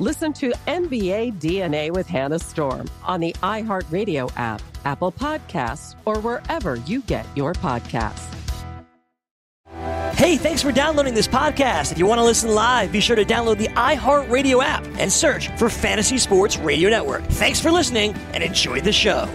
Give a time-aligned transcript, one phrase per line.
[0.00, 6.74] Listen to NBA DNA with Hannah Storm on the iHeartRadio app, Apple Podcasts, or wherever
[6.76, 8.28] you get your podcasts.
[10.16, 11.92] Hey, thanks for downloading this podcast.
[11.92, 15.48] If you want to listen live, be sure to download the iHeartRadio app and search
[15.58, 17.22] for Fantasy Sports Radio Network.
[17.24, 19.28] Thanks for listening and enjoy the show.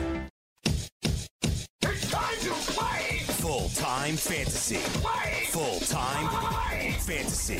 [0.64, 3.20] It's time to play!
[3.20, 4.76] Full time fantasy.
[5.52, 6.28] Full time
[7.00, 7.60] fantasy.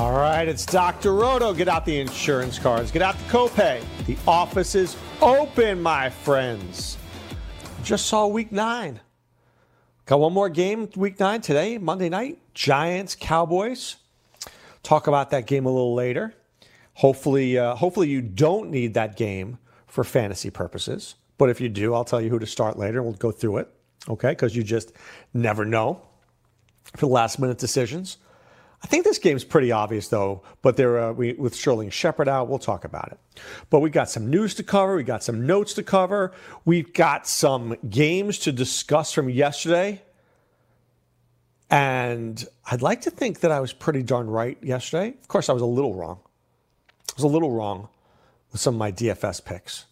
[0.00, 1.12] All right, it's Dr.
[1.12, 1.52] Roto.
[1.52, 3.84] Get out the insurance cards, get out the copay.
[4.06, 6.96] The office is open, my friends.
[7.82, 9.00] Just saw week nine.
[10.06, 12.38] Got one more game, week nine today, Monday night.
[12.54, 13.96] Giants, Cowboys.
[14.82, 16.32] Talk about that game a little later.
[16.94, 21.16] Hopefully, uh, hopefully you don't need that game for fantasy purposes.
[21.36, 23.02] But if you do, I'll tell you who to start later.
[23.02, 23.68] We'll go through it,
[24.08, 24.30] okay?
[24.30, 24.92] Because you just
[25.34, 26.00] never know
[26.96, 28.16] for last minute decisions.
[28.82, 30.42] I think this game's pretty obvious, though.
[30.62, 33.42] But there, uh, we, with Sterling Shepard out, we'll talk about it.
[33.68, 34.96] But we got some news to cover.
[34.96, 36.32] We got some notes to cover.
[36.64, 40.02] We've got some games to discuss from yesterday.
[41.70, 45.14] And I'd like to think that I was pretty darn right yesterday.
[45.20, 46.18] Of course, I was a little wrong.
[47.10, 47.88] I was a little wrong
[48.50, 49.84] with some of my DFS picks,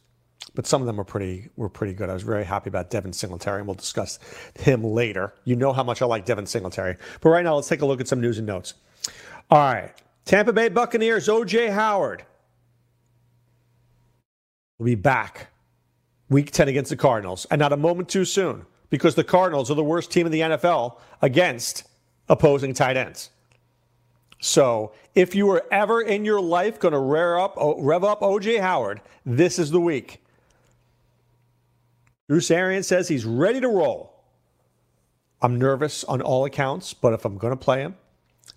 [0.59, 2.11] but some of them were pretty were pretty good.
[2.11, 4.19] I was very happy about Devin Singletary, and we'll discuss
[4.59, 5.33] him later.
[5.45, 6.97] You know how much I like Devin Singletary.
[7.21, 8.75] But right now, let's take a look at some news and notes.
[9.53, 12.25] All right, Tampa Bay Buccaneers OJ Howard
[14.79, 15.47] will be back
[16.29, 19.77] week 10 against the Cardinals, and not a moment too soon because the Cardinals are
[19.77, 21.85] the worst team in the NFL against
[22.29, 23.31] opposing tight ends.
[24.41, 28.61] So, if you were ever in your life going to rev up, rev up OJ
[28.61, 30.21] Howard, this is the week.
[32.29, 34.15] Bruce Arians says he's ready to roll.
[35.41, 37.97] I'm nervous on all accounts, but if I'm going to play him,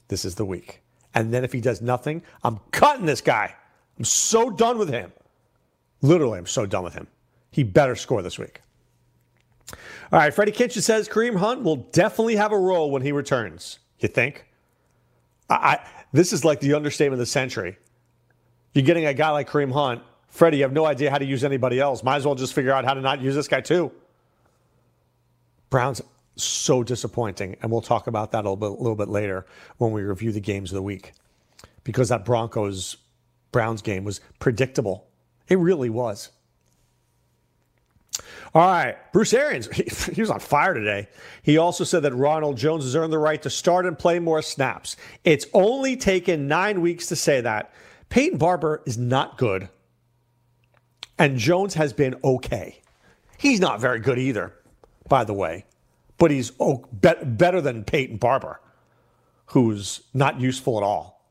[0.10, 0.82] this is the week.
[1.14, 3.56] And then if he does nothing, I'm cutting this guy.
[3.98, 5.12] I'm so done with him.
[6.02, 7.08] Literally, I'm so done with him.
[7.52, 8.62] He better score this week.
[10.12, 13.80] All right, Freddie Kitchen says Kareem Hunt will definitely have a role when he returns.
[14.00, 14.46] You think?
[15.50, 17.78] I, I, this is like the understatement of the century.
[18.74, 20.02] You're getting a guy like Kareem Hunt.
[20.32, 22.04] Freddie, you have no idea how to use anybody else.
[22.04, 23.92] Might as well just figure out how to not use this guy too.
[25.70, 26.02] Browns
[26.36, 29.46] so disappointing, and we'll talk about that a little bit, little bit later
[29.78, 31.14] when we review the games of the week,
[31.84, 32.98] because that Broncos
[33.52, 35.06] Browns game was predictable.
[35.50, 36.30] It really was.
[38.54, 41.08] All right, Bruce Arians, he, he, was on fire today.
[41.42, 44.42] He also said that Ronald Jones has earned the right to start and play more
[44.42, 44.98] snaps.
[45.24, 47.74] It's only taken nine weeks to say that.
[48.10, 49.70] Peyton Barber is not good,
[51.22, 52.82] and Jones has been okay.
[53.38, 54.54] He's not very good either,
[55.08, 55.66] by the way,
[56.18, 58.60] but he's oh, better than Peyton Barber,
[59.46, 61.24] who's not useful at all,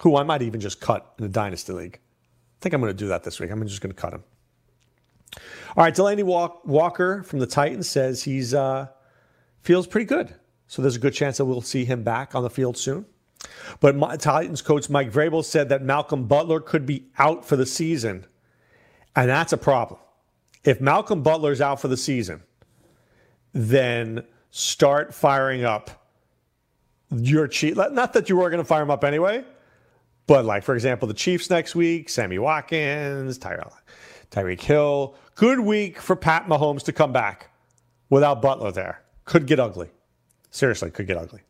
[0.00, 1.98] who I might even just cut in the Dynasty League.
[1.98, 3.50] I think I'm going to do that this week.
[3.50, 4.22] I'm just going to cut him.
[5.76, 8.86] All right, Delanie Walker from the Titans says he's uh,
[9.62, 10.32] feels pretty good.
[10.68, 13.04] So there's a good chance that we'll see him back on the field soon.
[13.80, 17.66] But my, Titans coach Mike Vrabel said that Malcolm Butler could be out for the
[17.66, 18.26] season,
[19.18, 19.98] and that's a problem.
[20.62, 22.40] If Malcolm Butler's out for the season,
[23.52, 26.06] then start firing up
[27.10, 29.44] your Chief, not that you were going to fire him up anyway,
[30.28, 33.72] but like, for example, the Chiefs next week, Sammy Watkins, Tyrell,
[34.30, 35.16] Tyreek Hill.
[35.34, 37.50] Good week for Pat Mahomes to come back
[38.10, 39.02] without Butler there.
[39.24, 39.90] Could get ugly.
[40.52, 41.40] Seriously, could get ugly.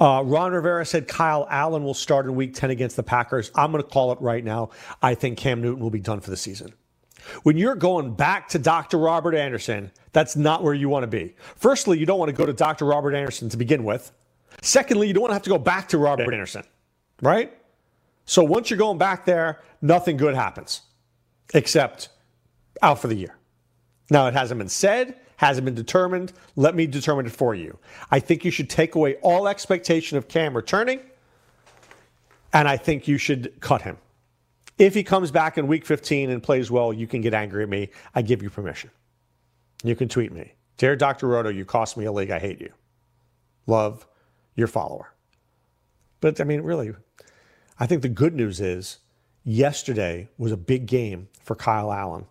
[0.00, 3.50] Uh, Ron Rivera said Kyle Allen will start in week 10 against the Packers.
[3.54, 4.70] I'm going to call it right now.
[5.02, 6.72] I think Cam Newton will be done for the season.
[7.42, 8.98] When you're going back to Dr.
[8.98, 11.34] Robert Anderson, that's not where you want to be.
[11.56, 12.84] Firstly, you don't want to go to Dr.
[12.84, 14.12] Robert Anderson to begin with.
[14.62, 16.64] Secondly, you don't want to have to go back to Robert Anderson,
[17.22, 17.52] right?
[18.24, 20.82] So once you're going back there, nothing good happens
[21.52, 22.08] except
[22.82, 23.36] out for the year.
[24.10, 26.32] Now, it hasn't been said, hasn't been determined.
[26.56, 27.78] Let me determine it for you.
[28.10, 31.00] I think you should take away all expectation of Cam returning,
[32.52, 33.98] and I think you should cut him.
[34.78, 37.68] If he comes back in week 15 and plays well, you can get angry at
[37.68, 37.90] me.
[38.14, 38.90] I give you permission.
[39.84, 40.52] You can tweet me.
[40.76, 41.28] Dear Dr.
[41.28, 42.30] Roto, you cost me a league.
[42.30, 42.72] I hate you.
[43.66, 44.06] Love
[44.56, 45.12] your follower.
[46.20, 46.92] But I mean, really,
[47.78, 48.98] I think the good news is
[49.44, 52.26] yesterday was a big game for Kyle Allen,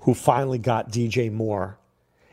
[0.00, 1.78] who finally got DJ Moore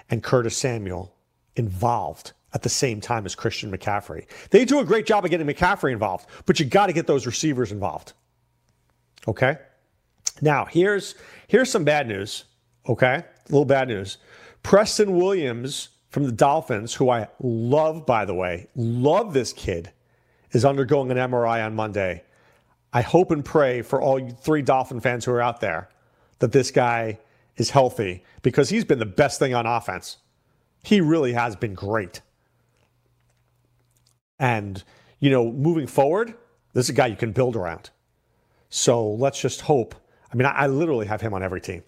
[0.09, 1.13] and Curtis Samuel
[1.55, 4.25] involved at the same time as Christian McCaffrey.
[4.49, 7.25] They do a great job of getting McCaffrey involved, but you got to get those
[7.25, 8.13] receivers involved.
[9.27, 9.57] Okay?
[10.41, 11.15] Now, here's
[11.47, 12.45] here's some bad news,
[12.87, 13.15] okay?
[13.15, 14.17] A little bad news.
[14.63, 19.91] Preston Williams from the Dolphins, who I love by the way, love this kid,
[20.51, 22.23] is undergoing an MRI on Monday.
[22.91, 25.89] I hope and pray for all three Dolphin fans who are out there
[26.39, 27.19] that this guy
[27.59, 30.17] is healthy because he's been the best thing on offense.
[30.83, 32.21] He really has been great.
[34.39, 34.81] And,
[35.19, 36.33] you know, moving forward,
[36.73, 37.89] this is a guy you can build around.
[38.69, 39.95] So let's just hope.
[40.31, 41.83] I mean, I, I literally have him on every team.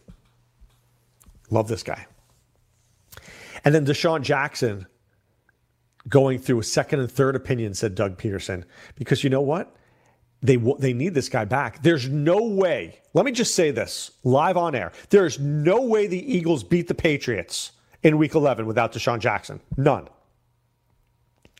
[1.50, 2.06] Love this guy.
[3.63, 4.88] And then DeSean Jackson
[6.09, 8.63] going through a second and third opinion, said Doug Pederson,
[8.95, 9.75] because you know what?
[10.43, 11.83] They, they need this guy back.
[11.83, 14.91] There's no way, let me just say this live on air.
[15.09, 19.59] There's no way the Eagles beat the Patriots in week 11 without DeSean Jackson.
[19.77, 20.09] None.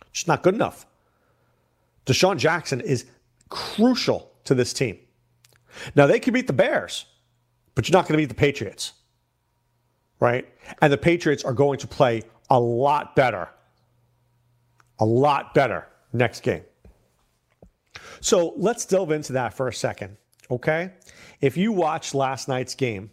[0.10, 0.88] It's not good enough.
[2.08, 3.06] DeSean Jackson is
[3.50, 4.98] crucial to this team.
[5.96, 7.06] Now, they can beat the Bears,
[7.76, 8.94] but you're not going to beat the Patriots.
[10.20, 10.48] Right?
[10.82, 13.50] And the Patriots are going to play a lot better,
[15.00, 16.64] a lot better next game.
[18.20, 20.18] So let's delve into that for a second,
[20.50, 20.92] okay?
[21.40, 23.12] If you watched last night's game,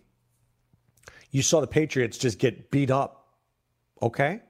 [1.31, 3.29] you saw the Patriots just get beat up,
[4.01, 4.41] okay?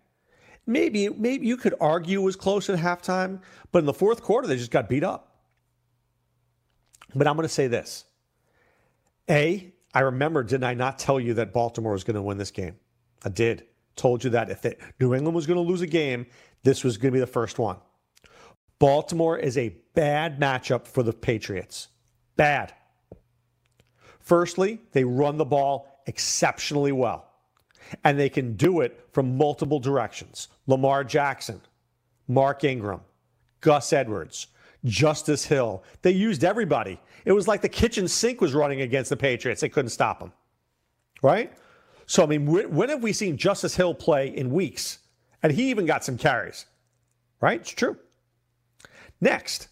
[0.67, 3.41] Maybe, maybe you could argue it was close at halftime,
[3.73, 5.37] but in the fourth quarter, they just got beat up.
[7.15, 8.05] But I'm going to say this.
[9.31, 12.51] A, I remember, didn't I not tell you that Baltimore was going to win this
[12.51, 12.77] game?
[13.25, 13.65] I did.
[13.97, 16.27] Told you that if they, New England was going to lose a game,
[16.63, 17.79] this was going to be the first one.
[18.79, 21.89] Baltimore is a bad matchup for the Patriots.
[22.37, 22.75] Bad.
[24.21, 27.31] Firstly, they run the ball exceptionally well,
[28.05, 30.49] and they can do it from multiple directions.
[30.67, 31.61] Lamar Jackson,
[32.29, 33.01] Mark Ingram,
[33.61, 34.49] Gus Edwards,
[34.85, 35.83] Justice Hill.
[36.03, 37.01] They used everybody.
[37.25, 39.61] It was like the kitchen sink was running against the Patriots.
[39.61, 40.33] They couldn't stop them.
[41.23, 41.53] Right?
[42.07, 44.99] So, I mean, when have we seen Justice Hill play in weeks?
[45.43, 46.67] And he even got some carries.
[47.41, 47.61] Right?
[47.61, 47.97] It's true.
[49.21, 49.69] Next,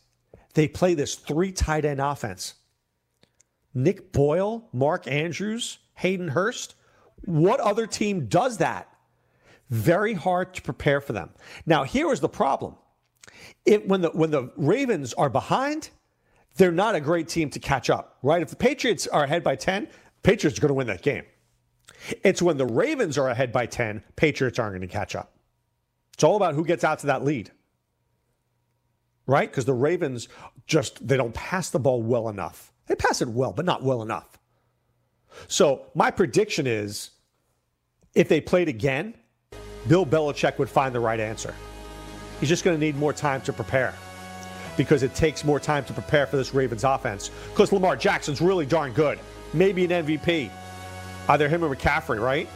[0.55, 2.55] they play this three tight end offense.
[3.75, 6.75] Nick Boyle, Mark Andrews, Hayden Hurst.
[7.25, 8.89] What other team does that?
[9.69, 11.31] Very hard to prepare for them.
[11.67, 12.77] Now, here is the problem.
[13.65, 15.91] It, when, the, when the Ravens are behind,
[16.57, 18.41] they're not a great team to catch up, right?
[18.41, 19.89] If the Patriots are ahead by 10,
[20.23, 21.25] Patriots are going to win that game.
[22.25, 25.33] It's when the Ravens are ahead by 10, Patriots aren't going to catch up.
[26.15, 27.51] It's all about who gets out to that lead
[29.27, 29.51] right?
[29.51, 30.29] Because the Ravens
[30.67, 32.73] just they don't pass the ball well enough.
[32.87, 34.39] They pass it well, but not well enough.
[35.49, 37.11] So my prediction is
[38.15, 39.15] if they played again,
[39.89, 41.55] Bill Belichick would find the right answer.
[42.41, 43.95] He's just going to need more time to prepare
[44.77, 47.31] because it takes more time to prepare for this Ravens offense.
[47.51, 49.19] Because Lamar Jackson's really darn good.
[49.55, 50.51] Maybe an MVP.
[51.29, 52.49] Either him or McCaffrey, right?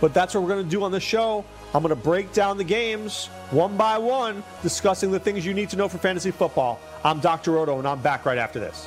[0.00, 1.44] But that's what we're going to do on the show.
[1.74, 5.70] I'm going to break down the games one by one, discussing the things you need
[5.70, 6.80] to know for fantasy football.
[7.04, 7.52] I'm Dr.
[7.52, 8.86] Roto, and I'm back right after this.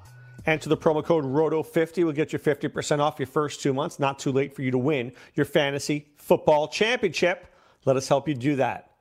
[0.45, 2.03] Enter the promo code ROTO50.
[2.03, 3.99] We'll get you 50% off your first two months.
[3.99, 7.47] Not too late for you to win your fantasy football championship.
[7.85, 8.91] Let us help you do that.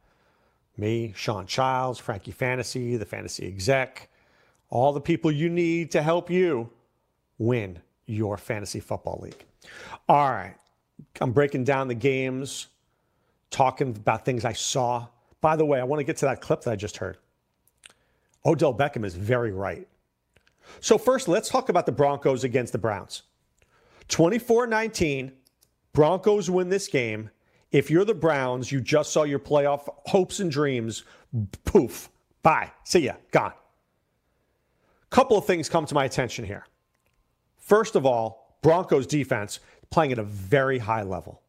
[0.77, 4.09] Me, Sean Childs, Frankie Fantasy, the fantasy exec,
[4.71, 6.71] all the people you need to help you
[7.39, 9.45] win your fantasy football league.
[10.09, 10.55] All right,
[11.21, 12.69] I'm breaking down the games,
[13.51, 15.07] talking about things I saw.
[15.41, 17.19] By the way, I want to get to that clip that I just heard.
[18.47, 19.87] Odell Beckham is very right.
[20.81, 23.23] So, first, let's talk about the Broncos against the Browns.
[24.09, 25.33] 24 19,
[25.93, 27.31] Broncos win this game.
[27.73, 31.05] If you're the Browns, you just saw your playoff hopes and dreams.
[31.65, 32.11] Poof.
[32.43, 32.73] Bye.
[32.85, 33.15] See ya.
[33.31, 33.53] Gone.
[35.11, 36.67] Couple of things come to my attention here.
[37.59, 39.61] First of all, Broncos defense
[39.91, 41.43] playing at a very high level.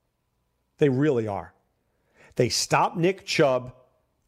[0.78, 1.54] They really are.
[2.36, 3.74] They stopped Nick Chubb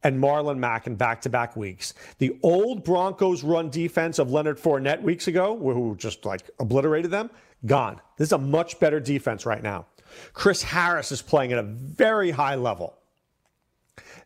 [0.04, 1.94] and Marlon Mack in back to back weeks.
[2.18, 7.30] The old Broncos run defense of Leonard Fournette weeks ago, who just like obliterated them,
[7.66, 8.02] gone.
[8.18, 9.86] This is a much better defense right now.
[10.34, 12.98] Chris Harris is playing at a very high level.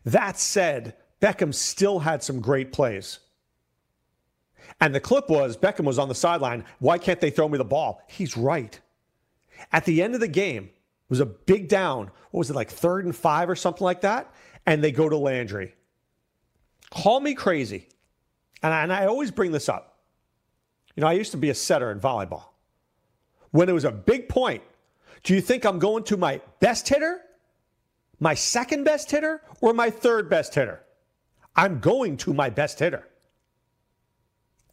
[0.04, 3.20] That said, Beckham still had some great plays.
[4.80, 6.64] And the clip was Beckham was on the sideline.
[6.78, 8.02] Why can't they throw me the ball?
[8.08, 8.78] He's right.
[9.72, 12.10] At the end of the game, it was a big down.
[12.30, 14.32] What was it, like third and five or something like that?
[14.68, 15.74] And they go to Landry.
[16.90, 17.88] Call me crazy.
[18.62, 20.00] And I, and I always bring this up.
[20.94, 22.44] You know, I used to be a setter in volleyball.
[23.50, 24.62] When it was a big point,
[25.24, 27.20] Do you think I'm going to my best hitter,
[28.20, 30.82] my second best hitter, or my third best hitter?
[31.56, 33.06] I'm going to my best hitter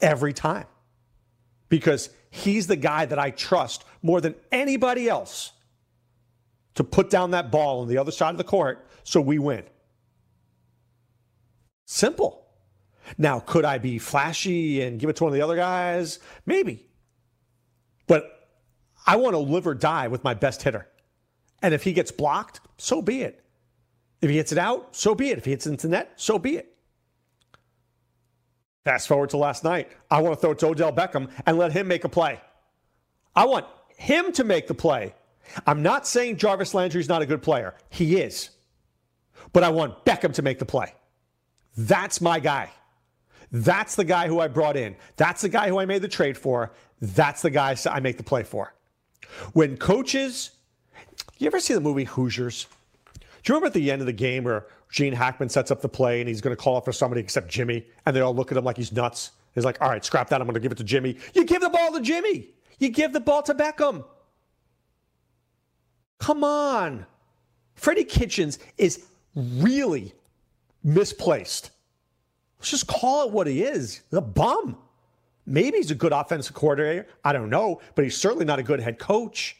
[0.01, 0.67] every time
[1.69, 5.51] because he's the guy that I trust more than anybody else
[6.75, 9.63] to put down that ball on the other side of the court so we win.
[11.85, 12.45] Simple.
[13.17, 16.19] Now, could I be flashy and give it to one of the other guys?
[16.45, 16.87] Maybe.
[18.07, 18.49] But
[19.05, 20.87] I want to live or die with my best hitter.
[21.61, 23.43] And if he gets blocked, so be it.
[24.21, 25.37] If he hits it out, so be it.
[25.37, 26.75] If he hits it into net, so be it.
[28.83, 29.91] Fast forward to last night.
[30.09, 32.39] I want to throw it to Odell Beckham and let him make a play.
[33.35, 33.65] I want
[33.97, 35.13] him to make the play.
[35.67, 37.75] I'm not saying Jarvis Landry is not a good player.
[37.89, 38.49] He is.
[39.53, 40.93] But I want Beckham to make the play.
[41.77, 42.71] That's my guy.
[43.51, 44.95] That's the guy who I brought in.
[45.17, 46.73] That's the guy who I made the trade for.
[47.01, 48.73] That's the guy I make the play for.
[49.53, 50.51] When coaches,
[51.37, 52.67] you ever see the movie Hoosiers?
[53.13, 55.89] Do you remember at the end of the game where Gene Hackman sets up the
[55.89, 58.51] play and he's going to call it for somebody except Jimmy, and they all look
[58.51, 59.31] at him like he's nuts?
[59.53, 60.41] He's like, all right, scrap that.
[60.41, 61.17] I'm going to give it to Jimmy.
[61.33, 62.49] You give the ball to Jimmy.
[62.79, 64.03] You give the ball to Beckham.
[66.19, 67.05] Come on.
[67.75, 69.05] Freddie Kitchens is
[69.35, 70.13] really
[70.85, 71.71] misplaced.
[72.59, 74.77] Let's just call it what he is a bum.
[75.45, 77.07] Maybe he's a good offensive coordinator.
[77.23, 79.57] I don't know, but he's certainly not a good head coach.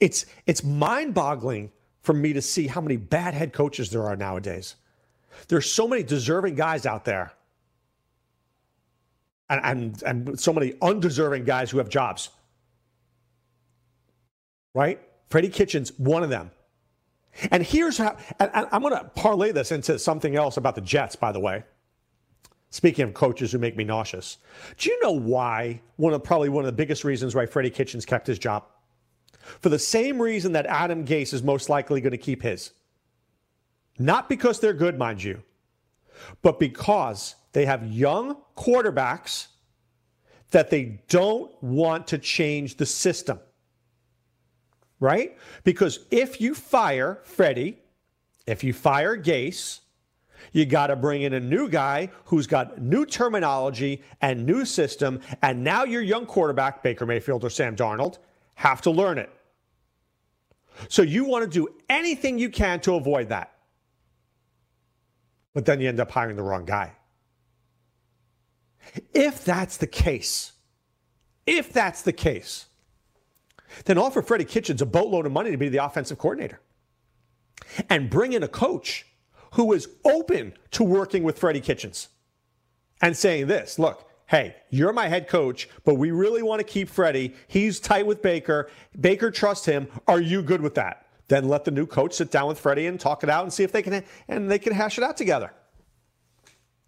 [0.00, 1.70] It's, it's mind boggling
[2.02, 4.76] for me to see how many bad head coaches there are nowadays.
[5.48, 7.32] There's so many deserving guys out there,
[9.50, 12.30] and, and, and so many undeserving guys who have jobs.
[14.74, 15.00] Right?
[15.30, 16.50] Freddie Kitchens, one of them.
[17.50, 21.16] And here's how, and I'm going to parlay this into something else about the Jets,
[21.16, 21.64] by the way.
[22.70, 24.38] Speaking of coaches who make me nauseous,
[24.76, 25.80] do you know why?
[25.96, 28.64] One of probably one of the biggest reasons why Freddie Kitchens kept his job.
[29.60, 32.72] For the same reason that Adam Gase is most likely going to keep his.
[33.98, 35.42] Not because they're good, mind you,
[36.42, 39.48] but because they have young quarterbacks
[40.50, 43.40] that they don't want to change the system
[45.00, 45.36] right?
[45.64, 47.78] Because if you fire Freddie,
[48.46, 49.80] if you fire Gase,
[50.52, 55.20] you got to bring in a new guy who's got new terminology and new system.
[55.42, 58.18] And now your young quarterback, Baker Mayfield or Sam Darnold,
[58.54, 59.30] have to learn it.
[60.88, 63.52] So you want to do anything you can to avoid that.
[65.54, 66.92] But then you end up hiring the wrong guy.
[69.14, 70.52] If that's the case,
[71.46, 72.66] if that's the case,
[73.84, 76.60] then offer Freddie Kitchens a boatload of money to be the offensive coordinator.
[77.88, 79.06] And bring in a coach
[79.52, 82.08] who is open to working with Freddie Kitchens
[83.02, 86.88] and saying this look, hey, you're my head coach, but we really want to keep
[86.88, 87.34] Freddie.
[87.48, 88.70] He's tight with Baker.
[89.00, 89.88] Baker trusts him.
[90.08, 91.06] Are you good with that?
[91.28, 93.64] Then let the new coach sit down with Freddie and talk it out and see
[93.64, 95.52] if they can and they can hash it out together.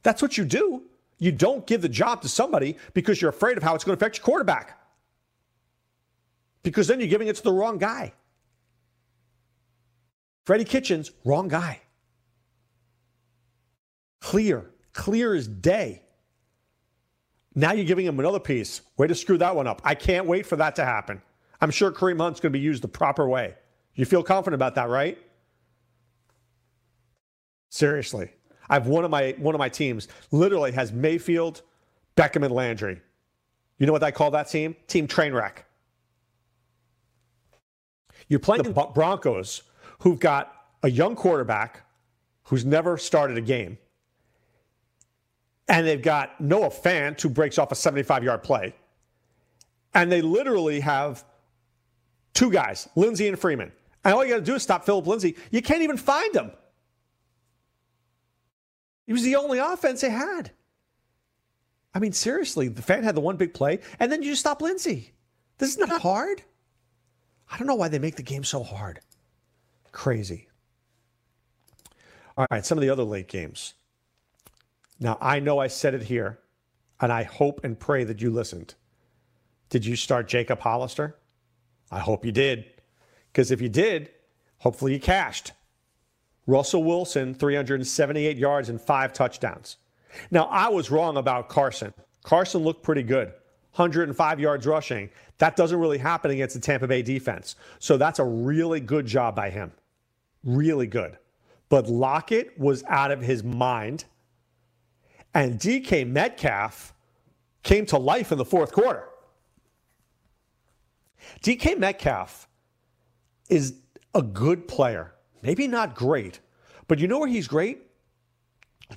[0.02, 0.82] That's what you do.
[1.18, 4.04] You don't give the job to somebody because you're afraid of how it's going to
[4.04, 4.78] affect your quarterback
[6.68, 8.12] because then you're giving it to the wrong guy.
[10.44, 11.80] Freddie Kitchens, wrong guy.
[14.20, 16.02] Clear, clear as day.
[17.54, 18.82] Now you're giving him another piece.
[18.96, 19.80] Way to screw that one up.
[19.84, 21.22] I can't wait for that to happen.
[21.60, 23.54] I'm sure Kareem Hunt's going to be used the proper way.
[23.94, 25.18] You feel confident about that, right?
[27.70, 28.30] Seriously.
[28.68, 31.62] I've one of my one of my teams literally has Mayfield,
[32.16, 33.00] Beckham, and Landry.
[33.78, 34.76] You know what I call that team?
[34.86, 35.64] Team Trainwreck.
[38.28, 39.62] You're playing the Broncos,
[40.00, 41.82] who've got a young quarterback
[42.44, 43.78] who's never started a game.
[45.68, 48.74] And they've got Noah Fant, who breaks off a 75 yard play.
[49.94, 51.24] And they literally have
[52.34, 53.72] two guys, Lindsay and Freeman.
[54.04, 55.36] And all you got to do is stop Philip Lindsay.
[55.50, 56.52] You can't even find him.
[59.06, 60.52] He was the only offense they had.
[61.94, 64.60] I mean, seriously, the Fant had the one big play, and then you just stop
[64.60, 65.12] Lindsay.
[65.58, 66.42] This is not hard.
[67.50, 69.00] I don't know why they make the game so hard.
[69.92, 70.48] Crazy.
[72.36, 73.74] All right, some of the other late games.
[75.00, 76.38] Now, I know I said it here,
[77.00, 78.74] and I hope and pray that you listened.
[79.70, 81.16] Did you start Jacob Hollister?
[81.90, 82.64] I hope you did.
[83.32, 84.10] Because if you did,
[84.58, 85.52] hopefully you cashed.
[86.46, 89.76] Russell Wilson, 378 yards and five touchdowns.
[90.30, 91.92] Now, I was wrong about Carson.
[92.22, 93.32] Carson looked pretty good.
[93.78, 95.10] 105 yards rushing.
[95.38, 97.56] That doesn't really happen against the Tampa Bay defense.
[97.78, 99.72] So that's a really good job by him.
[100.44, 101.18] Really good.
[101.68, 104.04] But Lockett was out of his mind.
[105.34, 106.94] And DK Metcalf
[107.62, 109.04] came to life in the fourth quarter.
[111.42, 112.48] DK Metcalf
[113.48, 113.74] is
[114.14, 115.12] a good player.
[115.42, 116.40] Maybe not great,
[116.88, 117.82] but you know where he's great?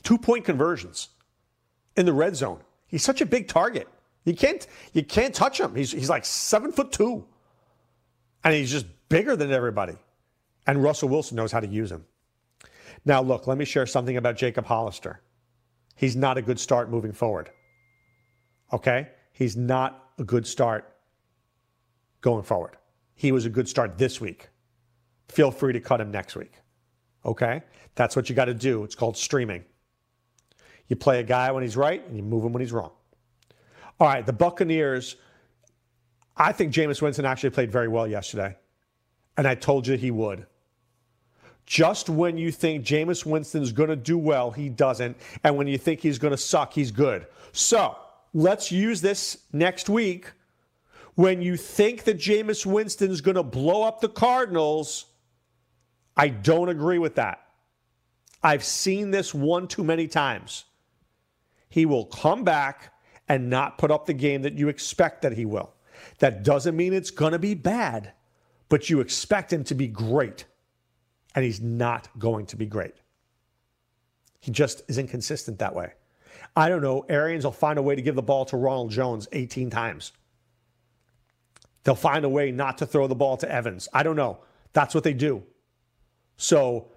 [0.04, 1.10] Two point conversions
[1.98, 2.62] in the red zone.
[2.88, 3.88] He's such a big target.
[4.24, 5.76] You can't you can't touch him.
[5.76, 7.26] He's he's like seven foot two.
[8.44, 9.96] And he's just bigger than everybody.
[10.68, 12.06] And Russell Wilson knows how to use him.
[13.06, 15.22] Now look, let me share something about Jacob Hollister.
[15.96, 17.52] He's not a good start moving forward.
[18.74, 19.10] Okay?
[19.34, 20.96] He's not a good start
[22.22, 22.78] going forward.
[23.14, 24.50] He was a good start this week.
[25.30, 26.54] Feel free to cut him next week.
[27.26, 27.64] Okay?
[27.96, 28.84] That's what you got to do.
[28.84, 29.64] It's called streaming.
[30.88, 32.92] You play a guy when he's right and you move him when he's wrong.
[34.02, 35.16] All right, the Buccaneers.
[36.36, 38.58] I think Jameis Winston actually played very well yesterday.
[39.38, 40.48] And I told you he would.
[41.68, 45.16] Just when you think Jameis Winston's going to do well, he doesn't.
[45.44, 47.28] And when you think he's going to suck, he's good.
[47.52, 47.96] So
[48.34, 50.32] let's use this next week.
[51.14, 55.06] When you think that Jameis Winston's going to blow up the Cardinals,
[56.18, 57.40] I don't agree with that.
[58.42, 60.64] I've seen this one too many times.
[61.70, 62.91] He will come back
[63.32, 65.74] and not put up the game that you expect that he will.
[66.20, 68.12] That doesn't mean it's going to be bad,
[68.68, 70.44] but you expect him to be great.
[71.34, 72.94] And he's not going to be great.
[74.42, 75.94] He just is inconsistent that way.
[76.58, 77.06] I don't know.
[77.08, 80.12] Arians will find a way to give the ball to Ronald Jones 18 times.
[81.86, 83.88] They'll find a way not to throw the ball to Evans.
[83.94, 84.40] I don't know.
[84.74, 85.44] That's what they do.
[86.36, 86.92] So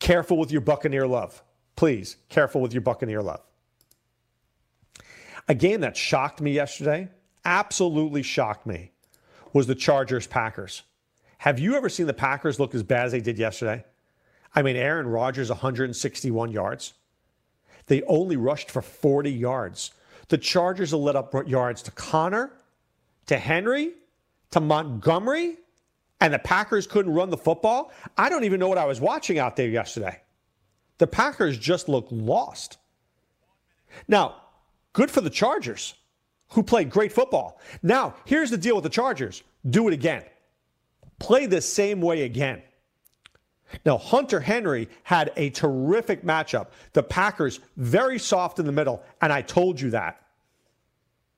[0.00, 1.40] careful with your Buccaneer love.
[1.76, 3.42] Please, careful with your Buccaneer love.
[5.48, 7.08] A game that shocked me yesterday,
[7.44, 8.92] absolutely shocked me,
[9.52, 10.82] was the Chargers Packers.
[11.38, 13.84] Have you ever seen the Packers look as bad as they did yesterday?
[14.54, 16.94] I mean, Aaron Rodgers, 161 yards.
[17.86, 19.92] They only rushed for 40 yards.
[20.28, 22.52] The Chargers will let up yards to Conner,
[23.26, 23.92] to Henry,
[24.50, 25.56] to Montgomery,
[26.20, 27.92] and the Packers couldn't run the football.
[28.16, 30.20] I don't even know what I was watching out there yesterday.
[30.98, 32.76] The Packers just looked lost.
[34.06, 34.36] Now,
[34.92, 35.94] good for the Chargers,
[36.50, 37.60] who played great football.
[37.82, 40.24] Now, here's the deal with the Chargers do it again
[41.18, 42.62] play the same way again.
[43.84, 46.68] Now, Hunter Henry had a terrific matchup.
[46.92, 50.20] The Packers, very soft in the middle, and I told you that.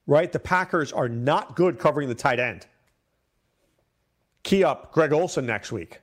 [0.06, 0.32] Right?
[0.32, 2.66] The Packers are not good covering the tight end.
[4.42, 6.00] Key up Greg Olsen next week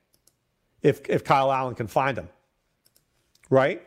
[0.82, 2.28] if, if Kyle Allen can find him.
[3.50, 3.82] Right?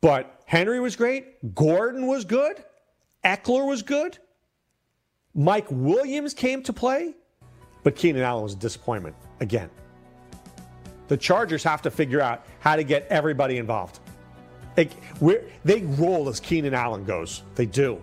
[0.00, 1.54] But Henry was great.
[1.54, 2.62] Gordon was good.
[3.26, 4.18] Ekeler was good.
[5.34, 7.14] Mike Williams came to play.
[7.82, 9.68] But Keenan Allen was a disappointment again.
[11.08, 13.98] The Chargers have to figure out how to get everybody involved.
[14.76, 14.90] They,
[15.64, 17.42] they roll as Keenan Allen goes.
[17.54, 18.00] They do.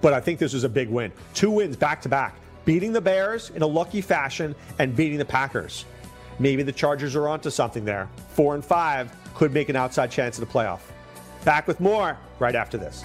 [0.00, 1.12] But I think this is a big win.
[1.32, 5.24] Two wins back to back, beating the Bears in a lucky fashion and beating the
[5.24, 5.84] Packers.
[6.38, 8.08] Maybe the Chargers are onto something there.
[8.30, 10.80] Four and five could make an outside chance of the playoff.
[11.44, 13.04] Back with more right after this.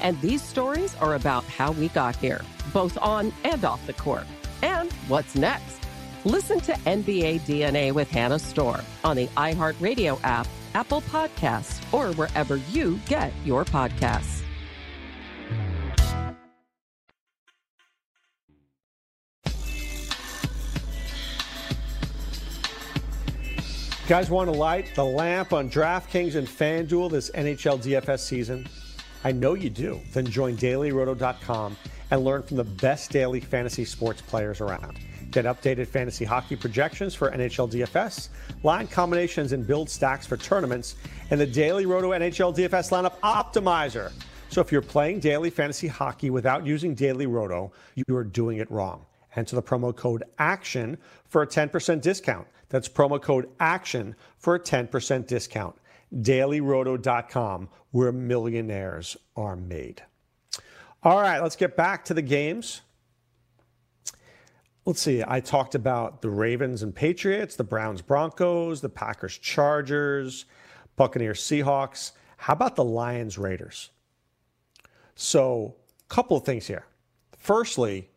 [0.00, 4.26] And these stories are about how we got here, both on and off the court.
[4.62, 5.78] And what's next?
[6.24, 12.56] Listen to NBA DNA with Hannah Storm on the iHeartRadio app, Apple Podcasts, or wherever
[12.70, 14.42] you get your podcasts.
[24.08, 28.66] Guys, want to light the lamp on DraftKings and FanDuel this NHL DFS season?
[29.28, 30.00] I know you do.
[30.14, 31.76] Then join dailyroto.com
[32.10, 34.98] and learn from the best daily fantasy sports players around.
[35.30, 38.30] Get updated fantasy hockey projections for NHL DFS,
[38.62, 40.96] line combinations, and build stacks for tournaments,
[41.28, 44.12] and the Daily Roto NHL DFS lineup optimizer.
[44.48, 48.70] So if you're playing daily fantasy hockey without using Daily Roto, you are doing it
[48.70, 49.04] wrong.
[49.36, 52.46] Enter the promo code ACTION for a 10% discount.
[52.70, 55.76] That's promo code ACTION for a 10% discount.
[56.14, 60.02] DailyRoto.com, where millionaires are made.
[61.02, 62.80] All right, let's get back to the games.
[64.84, 65.22] Let's see.
[65.26, 70.46] I talked about the Ravens and Patriots, the Browns Broncos, the Packers Chargers,
[70.96, 72.12] Buccaneers Seahawks.
[72.38, 73.90] How about the Lions Raiders?
[75.14, 75.76] So,
[76.10, 76.86] a couple of things here.
[77.36, 78.08] Firstly,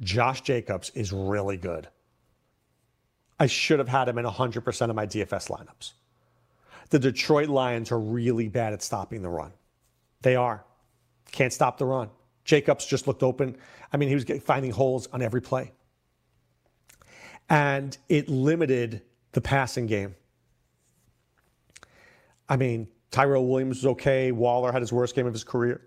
[0.00, 1.88] Josh Jacobs is really good.
[3.38, 5.92] I should have had him in 100% of my DFS lineups.
[6.90, 9.52] The Detroit Lions are really bad at stopping the run.
[10.22, 10.64] They are.
[11.32, 12.10] Can't stop the run.
[12.44, 13.56] Jacobs just looked open.
[13.92, 15.72] I mean, he was finding holes on every play.
[17.48, 20.14] And it limited the passing game.
[22.48, 24.30] I mean, Tyrell Williams was okay.
[24.30, 25.82] Waller had his worst game of his career.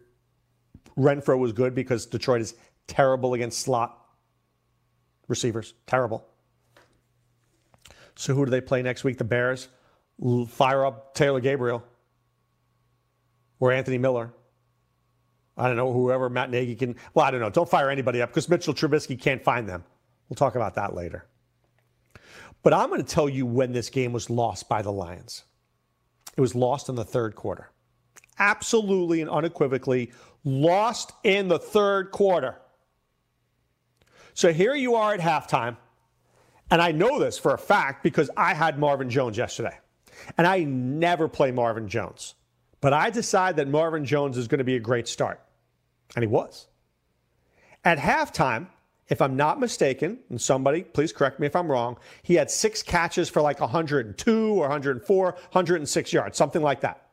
[0.98, 2.56] Renfrow was good because Detroit is
[2.88, 3.98] terrible against slot
[5.28, 5.74] receivers.
[5.88, 6.26] Terrible.
[8.16, 9.18] So who do they play next week?
[9.18, 9.70] The Bears.
[10.50, 11.84] Fire up Taylor Gabriel
[13.60, 14.34] or Anthony Miller.
[15.58, 16.96] I don't know, whoever Matt Nagy can.
[17.14, 17.50] Well, I don't know.
[17.50, 19.84] Don't fire anybody up because Mitchell Trubisky can't find them.
[20.30, 21.26] We'll talk about that later.
[22.64, 25.44] But I'm going to tell you when this game was lost by the Lions.
[26.38, 27.72] It was lost in the third quarter.
[28.38, 30.12] Absolutely and unequivocally
[30.46, 32.60] lost in the third quarter.
[34.34, 35.76] So here you are at halftime.
[36.72, 39.78] And I know this for a fact because I had Marvin Jones yesterday.
[40.38, 42.36] And I never play Marvin Jones.
[42.82, 45.42] But I decide that Marvin Jones is going to be a great start.
[46.16, 46.68] And he was.
[47.84, 48.68] At halftime,
[49.10, 52.84] if I'm not mistaken, and somebody please correct me if I'm wrong, he had six
[52.84, 57.10] catches for like 102 or 104, 106 yards, something like that.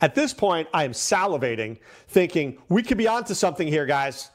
[0.00, 4.30] At this point, I am salivating, thinking we could be onto something here, guys.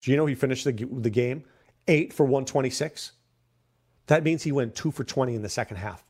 [0.00, 1.44] Do you know he finished the, the game
[1.86, 3.12] eight for 126?
[4.06, 6.04] That means he went two for 20 in the second half.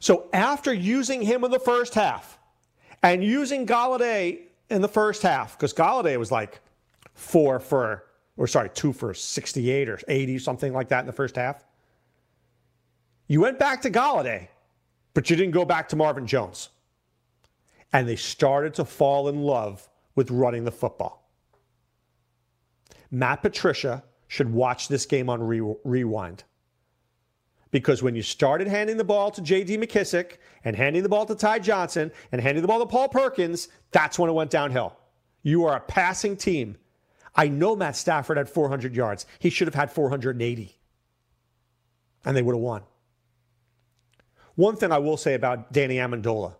[0.00, 2.38] So after using him in the first half
[3.02, 6.60] and using Golladay in the first half, because Golladay was like
[7.14, 8.06] four for,
[8.36, 11.64] or sorry, two for 68 or 80, something like that in the first half.
[13.28, 14.48] You went back to Golladay,
[15.14, 16.70] but you didn't go back to Marvin Jones.
[17.92, 21.30] And they started to fall in love with running the football.
[23.10, 26.44] Matt Patricia should watch this game on re- rewind.
[27.70, 29.78] Because when you started handing the ball to J.D.
[29.78, 33.68] McKissic and handing the ball to Ty Johnson and handing the ball to Paul Perkins,
[33.90, 34.96] that's when it went downhill.
[35.42, 36.76] You are a passing team.
[37.34, 39.26] I know Matt Stafford had 400 yards.
[39.38, 40.78] He should have had 480.
[42.24, 42.82] And they would have won.
[44.54, 46.54] One thing I will say about Danny Amendola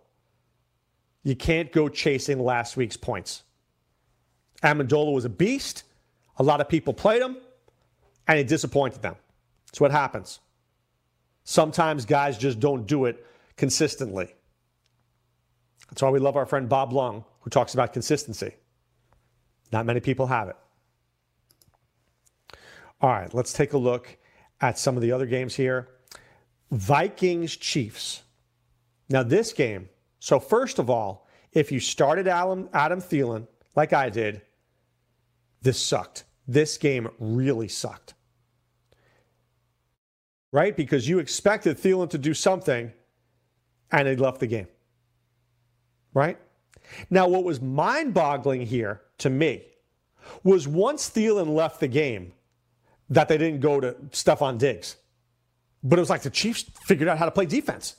[1.23, 3.43] You can't go chasing last week's points.
[4.63, 5.85] Amendola was a beast.
[6.39, 7.39] A lot of people played him,
[8.29, 9.17] and it disappointed them.
[9.67, 10.41] That's what happens.
[11.45, 13.25] Sometimes guys just don't do it
[13.57, 14.35] consistently.
[15.89, 18.55] That's why we love our friend Bob Lung, who talks about consistency.
[19.73, 20.57] Not many people have it.
[23.01, 24.17] All right, let's take a look
[24.61, 25.89] at some of the other games here.
[26.71, 28.23] Vikings Chiefs.
[29.09, 34.09] Now, this game, so first of all, if you started Adam, Adam Thielen like I
[34.09, 34.43] did,
[35.63, 36.25] this sucked.
[36.49, 38.15] This game really sucked.
[40.53, 40.77] Right?
[40.77, 42.93] Because you expected Thielen to do something
[43.93, 44.69] and he left the game.
[46.15, 46.39] Right?
[47.11, 49.65] Now, what was mind boggling here to me
[50.43, 52.33] was once Thielen left the game,
[53.11, 54.97] that they didn't go to Stefon Diggs.
[55.83, 57.97] But it was like the Chiefs figured out how to play defense.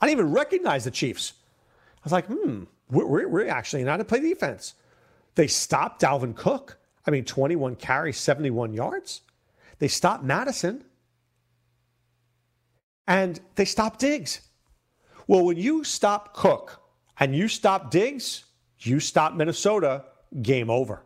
[0.00, 1.34] I didn't even recognize the Chiefs.
[1.96, 4.74] I was like, hmm, we're, we're actually not to play defense.
[5.34, 6.78] They stopped Dalvin Cook.
[7.06, 9.22] I mean, 21 carries, 71 yards.
[9.78, 10.84] They stopped Mattison.
[13.10, 14.40] And they stop Diggs.
[15.26, 16.80] Well, when you stop Cook
[17.18, 18.44] and you stop Diggs,
[18.78, 20.04] you stop Minnesota,
[20.42, 21.02] game over.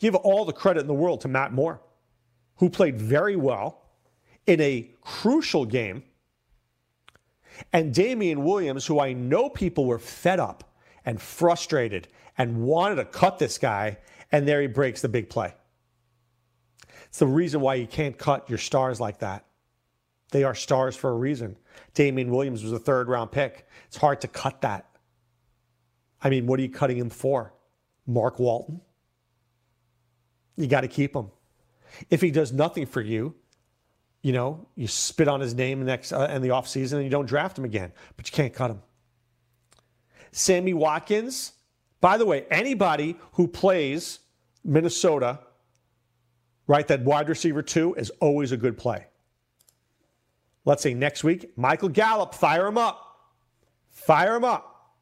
[0.00, 1.80] Give all the credit in the world to Matt Moore,
[2.56, 3.84] who played very well
[4.48, 6.02] in a crucial game.
[7.72, 10.64] And Damien Williams, who I know people were fed up
[11.04, 13.98] and frustrated and wanted to cut this guy,
[14.32, 15.54] and there he breaks the big play.
[17.08, 19.44] It's the reason why you can't cut your stars like that.
[20.30, 21.56] They are stars for a reason.
[21.94, 23.66] Damien Williams was a third round pick.
[23.86, 24.86] It's hard to cut that.
[26.22, 27.54] I mean, what are you cutting him for?
[28.06, 28.80] Mark Walton?
[30.56, 31.30] You got to keep him.
[32.10, 33.34] If he does nothing for you,
[34.22, 37.26] you know, you spit on his name next uh, in the offseason and you don't
[37.26, 38.82] draft him again, but you can't cut him.
[40.32, 41.52] Sammy Watkins,
[42.00, 44.18] by the way, anybody who plays
[44.64, 45.38] Minnesota,
[46.68, 49.06] right, that wide receiver two is always a good play.
[50.64, 53.04] Let's say next week, Michael Gallup, fire him up.
[53.90, 54.94] Fire him up.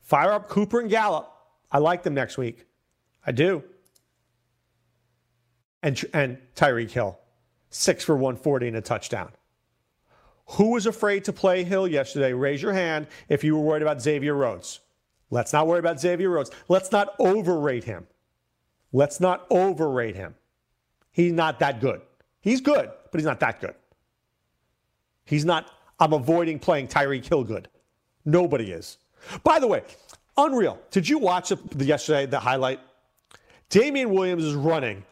[0.00, 1.30] Fire up Cooper and Gallup.
[1.70, 2.64] I like them next week.
[3.26, 3.62] I do
[5.84, 7.20] and, and Tyreek Hill.
[7.70, 9.30] Six for 140 and a touchdown.
[10.46, 12.32] Who was afraid to play Hill yesterday?
[12.32, 14.80] Raise your hand if you were worried about Xavier Rhodes.
[15.30, 16.50] Let's not worry about Xavier Rhodes.
[16.68, 18.06] Let's not overrate him.
[18.92, 20.34] Let's not overrate him.
[21.14, 22.02] He's not that good.
[22.42, 23.74] He's good, but he's not that good.
[25.24, 27.66] He's not, I'm avoiding playing Tyree Killgood.
[28.26, 28.98] Nobody is.
[29.42, 29.84] By the way,
[30.36, 30.78] unreal.
[30.90, 32.80] Did you watch the, yesterday, the highlight?
[33.70, 35.02] Damien Williams is running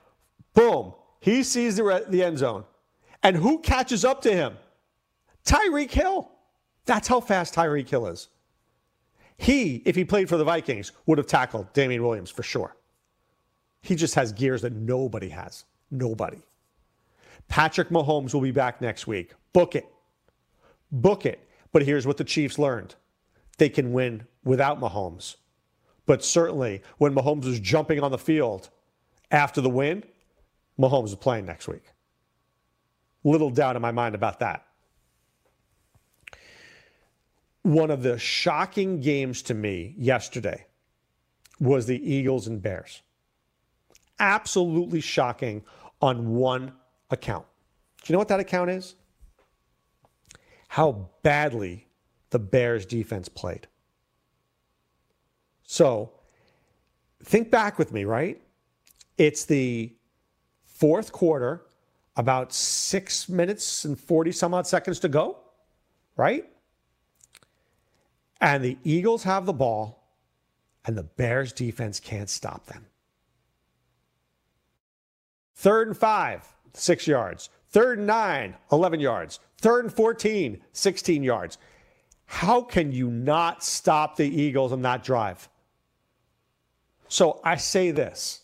[0.54, 0.92] Boom.
[1.20, 2.64] He sees the, the end zone.
[3.22, 4.56] And who catches up to him?
[5.44, 6.30] Tyreek Hill.
[6.84, 8.28] That's how fast Tyreek Hill is.
[9.36, 12.76] He, if he played for the Vikings, would have tackled Damien Williams for sure.
[13.80, 15.64] He just has gears that nobody has.
[15.92, 16.38] Nobody.
[17.48, 19.34] Patrick Mahomes will be back next week.
[19.52, 19.86] Book it.
[20.90, 21.46] Book it.
[21.70, 22.94] But here's what the Chiefs learned
[23.58, 25.36] they can win without Mahomes.
[26.06, 28.70] But certainly, when Mahomes was jumping on the field
[29.30, 30.02] after the win,
[30.78, 31.84] Mahomes is playing next week.
[33.22, 34.66] Little doubt in my mind about that.
[37.62, 40.66] One of the shocking games to me yesterday
[41.60, 43.02] was the Eagles and Bears.
[44.18, 45.62] Absolutely shocking
[46.02, 46.72] on one
[47.10, 47.46] account.
[48.02, 48.96] Do you know what that account is?
[50.68, 51.86] How badly
[52.30, 53.68] the Bears defense played.
[55.62, 56.12] So
[57.22, 58.40] think back with me, right?
[59.16, 59.94] It's the
[60.64, 61.62] fourth quarter,
[62.16, 65.38] about six minutes and 40 some odd seconds to go,
[66.16, 66.44] right?
[68.40, 70.02] And the Eagles have the ball,
[70.84, 72.86] and the Bears defense can't stop them.
[75.62, 76.44] Third and five,
[76.74, 77.48] six yards.
[77.70, 79.38] Third and nine, 11 yards.
[79.58, 81.56] Third and 14, 16 yards.
[82.24, 85.48] How can you not stop the Eagles on that drive?
[87.06, 88.40] So I say this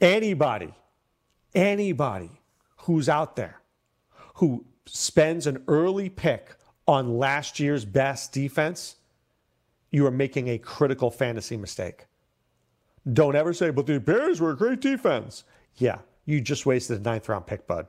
[0.00, 0.74] anybody
[1.54, 2.32] anybody
[2.78, 3.60] who's out there
[4.34, 6.56] who spends an early pick
[6.88, 8.96] on last year's best defense,
[9.92, 12.06] you are making a critical fantasy mistake.
[13.12, 15.44] Don't ever say, but the Bears were a great defense.
[15.76, 17.86] Yeah, you just wasted a ninth round pick, bud.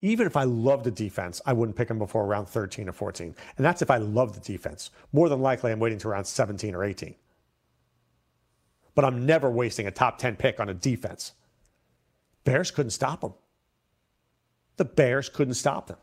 [0.00, 3.34] Even if I loved the defense, I wouldn't pick him before round 13 or 14.
[3.56, 4.90] And that's if I love the defense.
[5.12, 7.16] More than likely, I'm waiting to around 17 or 18
[8.98, 11.34] but I'm never wasting a top 10 pick on a defense.
[12.42, 13.32] Bears couldn't stop them.
[14.76, 15.98] The Bears couldn't stop them.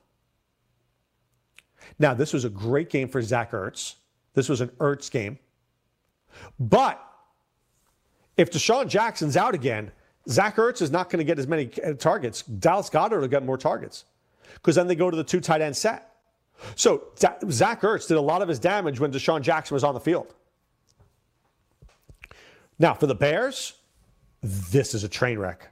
[1.99, 3.95] Now, this was a great game for Zach Ertz.
[4.33, 5.39] This was an Ertz game.
[6.57, 7.05] But
[8.38, 9.91] if DeSean Jackson's out again,
[10.27, 12.41] Zach Ertz is not going to get as many uh, targets.
[12.43, 14.05] Dallas Goedert will get more targets
[14.55, 16.11] because then they go to the two tight end set.
[16.75, 19.99] So Zach Ertz did a lot of his damage when DeSean Jackson was on the
[19.99, 20.33] field.
[22.79, 23.73] Now, for the Bears,
[24.41, 25.69] this is a train wreck.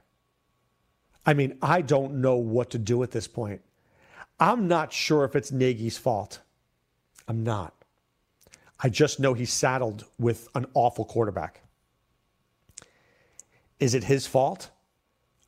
[1.26, 3.60] I mean, I don't know what to do at this point.
[4.38, 6.40] I'm not sure if it's Nagy's fault.
[7.28, 7.74] I'm not.
[8.80, 11.62] I just know he's saddled with an awful quarterback.
[13.84, 14.70] Is it his fault?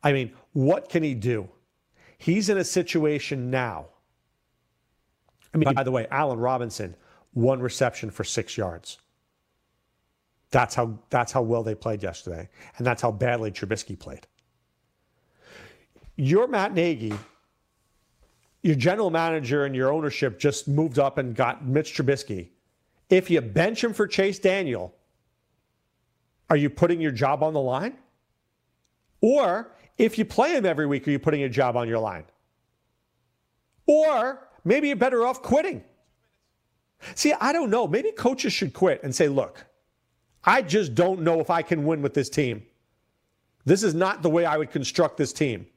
[0.03, 1.49] I mean, what can he do?
[2.19, 3.87] He's in a situation now.
[5.55, 6.95] I mean, by the way, Allen Robinson,
[7.33, 8.99] one reception for six yards.
[10.51, 14.27] That's how that's how well they played yesterday, and that's how badly Trubisky played.
[16.15, 17.15] Your Matt Nagy,
[18.61, 22.49] your general manager and your ownership just moved up and got Mitch Trubisky.
[23.09, 24.93] If you bench him for Chase Daniel,
[26.51, 27.97] are you putting your job on the line?
[29.21, 32.25] Or if you play him every week, are you putting your job on your line?
[33.85, 35.83] Or maybe you're better off quitting.
[37.15, 37.87] See, I don't know.
[37.87, 39.65] Maybe coaches should quit and say, look,
[40.43, 42.63] I just don't know if I can win with this team.
[43.65, 45.67] This is not the way I would construct this team.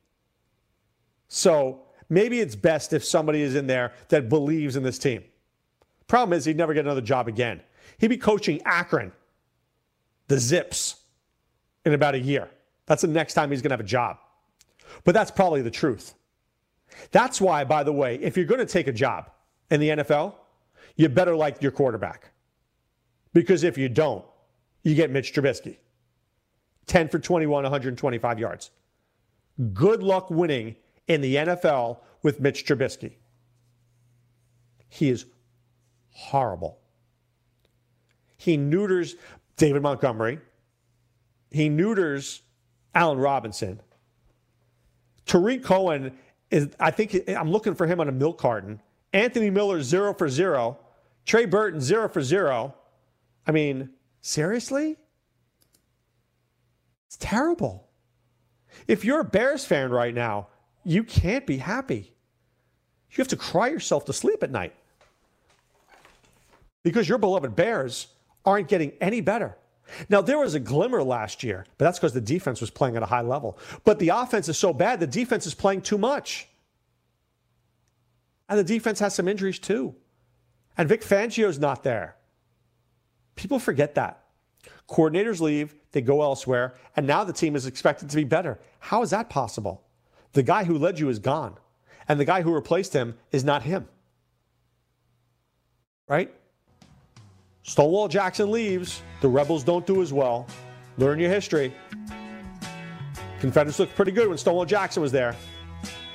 [1.28, 5.24] So maybe it's best if somebody is in there that believes in this team.
[6.06, 7.60] Problem is, he'd never get another job again.
[7.98, 9.12] He'd be coaching Akron,
[10.28, 10.96] the Zips,
[11.84, 12.50] in about a year.
[12.90, 14.16] That's the next time he's going to have a job.
[15.04, 16.14] But that's probably the truth.
[17.12, 19.30] That's why, by the way, if you're going to take a job
[19.70, 20.34] in the NFL,
[20.96, 22.32] you better like your quarterback.
[23.32, 24.24] Because if you don't,
[24.82, 25.76] you get Mitch Trubisky
[26.86, 28.72] 10 for 21, 125 yards.
[29.72, 30.74] Good luck winning
[31.06, 33.12] in the NFL with Mitch Trubisky.
[34.88, 35.26] He is
[36.10, 36.80] horrible.
[38.36, 39.14] He neuters
[39.56, 40.40] David Montgomery.
[41.52, 42.42] He neuters
[42.94, 43.80] Allen Robinson.
[45.26, 46.12] Tarik Cohen
[46.50, 48.80] is, I think, I'm looking for him on a milk carton.
[49.12, 50.78] Anthony Miller, zero for zero.
[51.26, 52.74] Trey Burton, zero for zero.
[53.46, 54.96] I mean, seriously?
[57.06, 57.88] It's terrible.
[58.86, 60.48] If you're a Bears fan right now,
[60.84, 62.14] you can't be happy.
[63.10, 64.74] You have to cry yourself to sleep at night
[66.82, 68.08] because your beloved Bears
[68.44, 69.56] aren't getting any better.
[70.08, 73.02] Now, there was a glimmer last year, but that's because the defense was playing at
[73.02, 73.58] a high level.
[73.84, 76.48] But the offense is so bad, the defense is playing too much.
[78.48, 79.94] And the defense has some injuries too.
[80.76, 82.16] And Vic Fangio's not there.
[83.36, 84.24] People forget that.
[84.88, 88.58] Coordinators leave, they go elsewhere, and now the team is expected to be better.
[88.80, 89.84] How is that possible?
[90.32, 91.56] The guy who led you is gone,
[92.08, 93.88] and the guy who replaced him is not him.
[96.08, 96.34] Right?
[97.62, 99.02] Stonewall Jackson leaves.
[99.20, 100.46] The Rebels don't do as well.
[100.98, 101.74] Learn your history.
[103.40, 105.36] Confederates looked pretty good when Stonewall Jackson was there.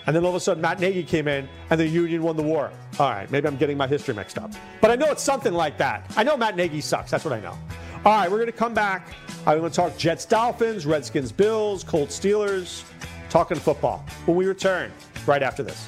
[0.08, 2.44] And then all of a sudden, Matt Nagy came in and the Union won the
[2.44, 2.72] war.
[3.00, 4.52] All right, maybe I'm getting my history mixed up.
[4.80, 6.12] But I know it's something like that.
[6.16, 7.10] I know Matt Nagy sucks.
[7.10, 7.58] That's what I know.
[8.06, 9.14] All right, we're going to come back.
[9.48, 12.84] I'm going to talk Jets Dolphins, Redskins Bills, Colts Steelers,
[13.30, 14.92] talking football when we return
[15.26, 15.88] right after this.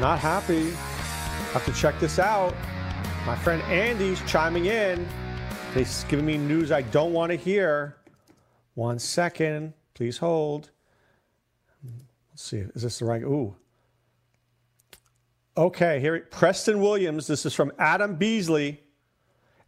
[0.00, 0.70] not happy.
[1.52, 2.54] Have to check this out.
[3.26, 5.06] My friend Andy's chiming in.
[5.74, 7.96] He's giving me news I don't want to hear.
[8.74, 10.70] One second, please hold.
[12.30, 13.22] Let's see, is this the right?
[13.22, 13.56] Ooh.
[15.56, 17.26] Okay, here, Preston Williams.
[17.26, 18.82] This is from Adam Beasley,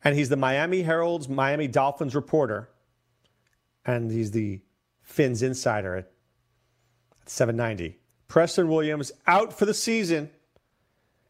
[0.04, 2.68] and he's the Miami Herald's Miami Dolphins reporter,
[3.86, 4.60] and he's the
[5.02, 6.10] Fins insider at
[7.24, 7.98] 790.
[8.28, 10.30] Preston Williams out for the season.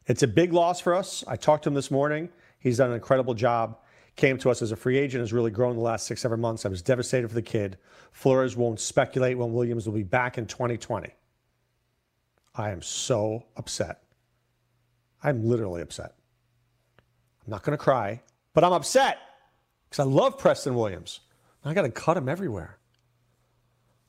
[0.07, 1.25] It's a big loss for us.
[1.27, 2.29] I talked to him this morning.
[2.59, 3.79] He's done an incredible job.
[4.17, 6.67] Came to us as a free agent, has really grown the last six, seven months.
[6.67, 7.79] I was devastated for the kid.
[8.11, 11.11] Flores won't speculate when Williams will be back in 2020.
[12.57, 14.03] I am so upset.
[15.23, 16.15] I'm literally upset.
[17.47, 18.23] I'm not going to cry,
[18.55, 19.19] but I'm upset
[19.89, 21.21] because I love Preston Williams.
[21.65, 22.79] I got to cut him everywhere.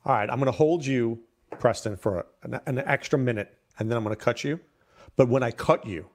[0.04, 1.20] All right, I'm going to hold you,
[1.58, 4.60] Preston, for an, an extra minute, and then I'm going to cut you.
[5.16, 6.06] But when I cut you,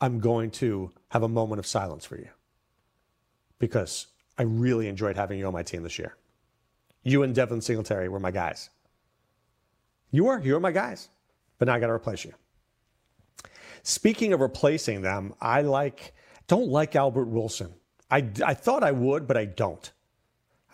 [0.00, 2.28] I'm going to have a moment of silence for you
[3.58, 6.16] because I really enjoyed having you on my team this year.
[7.04, 8.70] You and Devin Singletary were my guys.
[10.10, 11.08] You were, you were my guys,
[11.58, 12.34] but now I got to replace you.
[13.82, 16.14] Speaking of replacing them, I like
[16.46, 17.72] don't like Albert Wilson.
[18.10, 19.90] I, I thought I would, but I don't.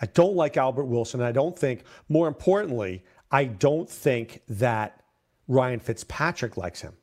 [0.01, 1.21] I don't like Albert Wilson.
[1.21, 5.03] And I don't think, more importantly, I don't think that
[5.47, 6.95] Ryan Fitzpatrick likes him.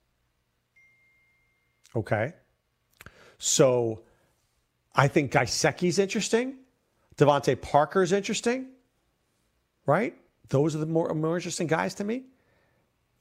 [1.96, 2.34] Okay.
[3.38, 4.02] So
[4.96, 6.56] I think Gesicki's interesting.
[7.18, 8.68] DeVante Parker's interesting.
[9.86, 10.16] Right?
[10.50, 12.24] Those are the more, more interesting guys to me.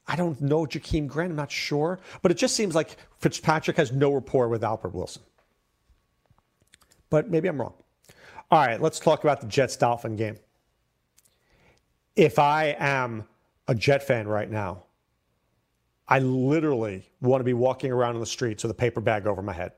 [0.07, 1.31] I don't know Jakeem Grant.
[1.31, 2.01] I'm not sure.
[2.23, 5.23] But it just seems like Fitzpatrick has no rapport with Albert Wilson.
[7.11, 7.75] But maybe I'm wrong.
[8.51, 10.37] All right, let's talk about the Jets Dolphin game.
[12.17, 13.27] If I am
[13.67, 14.85] a Jet fan right now,
[16.07, 19.43] I literally want to be walking around in the streets with a paper bag over
[19.43, 19.73] my head.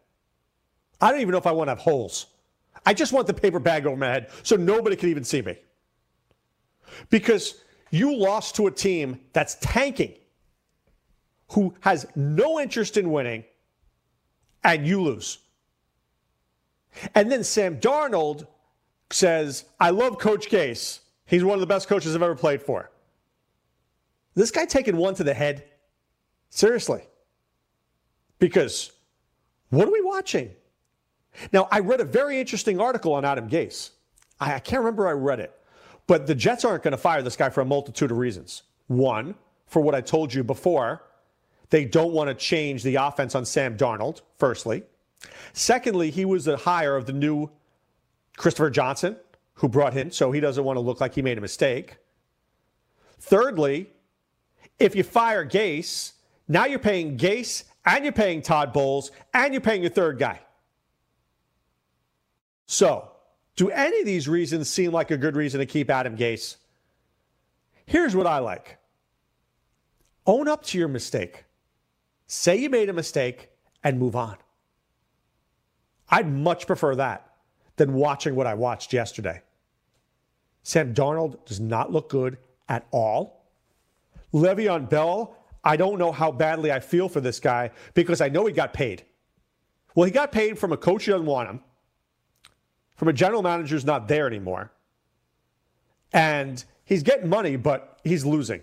[1.01, 2.26] I don't even know if I want to have holes.
[2.84, 5.57] I just want the paper bag over my head so nobody can even see me.
[7.11, 10.14] Because you lost to a team that's tanking,
[11.53, 13.45] who has no interest in winning,
[14.64, 15.39] and you lose.
[17.14, 18.47] And then Sam Darnold
[19.11, 21.01] says, I love Coach Gase.
[21.27, 22.91] He's one of the best coaches I've ever played for.
[24.35, 25.64] This guy taking one to the head?
[26.51, 27.03] Seriously.
[28.39, 28.93] Because
[29.70, 30.51] what are we watching?
[31.53, 33.91] Now, I read a very interesting article on Adam Gase.
[34.41, 35.53] I, I can't remember I read it,
[36.07, 38.62] but the Jets aren't going to fire this guy for a multitude of reasons.
[38.87, 39.35] One,
[39.66, 41.03] for what I told you before,
[41.70, 44.85] they don't want to change the offense on Sam Darnold, firstly.
[45.53, 47.51] Secondly, he was the hire of the new
[48.37, 49.16] Christopher Johnson,
[49.57, 51.96] who brought him, so he doesn't want to look like he made a mistake.
[53.18, 53.90] Thirdly,
[54.78, 56.12] if you fire Gase,
[56.48, 60.40] now you're paying Gase and you're paying Todd Bowles and you're paying your third guy.
[62.66, 63.12] So,
[63.54, 66.57] do any of these reasons seem like a good reason to keep Adam Gase?
[67.86, 68.78] Here's what I like
[70.26, 71.44] own up to your mistake.
[72.26, 73.50] Say you made a mistake
[73.84, 74.36] and move on.
[76.11, 77.34] I'd much prefer that
[77.76, 79.42] than watching what I watched yesterday.
[80.66, 82.38] Sam Darnold does not look good
[82.68, 83.44] at all.
[84.34, 88.46] Le'Veon Bell, I don't know how badly I feel for this guy because I know
[88.46, 89.04] he got paid.
[89.94, 91.60] Well, he got paid from a coach who doesn't want him,
[92.96, 94.72] from a general manager who's not there anymore.
[96.12, 98.62] And he's getting money, but he's losing.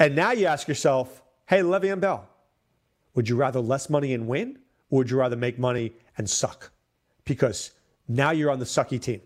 [0.00, 2.28] And now you ask yourself, hey, Le'Veon Bell,
[3.14, 4.58] would you rather less money and win,
[4.90, 6.72] or would you rather make money and suck?
[7.24, 7.70] Because
[8.08, 9.20] now you're on the sucky team.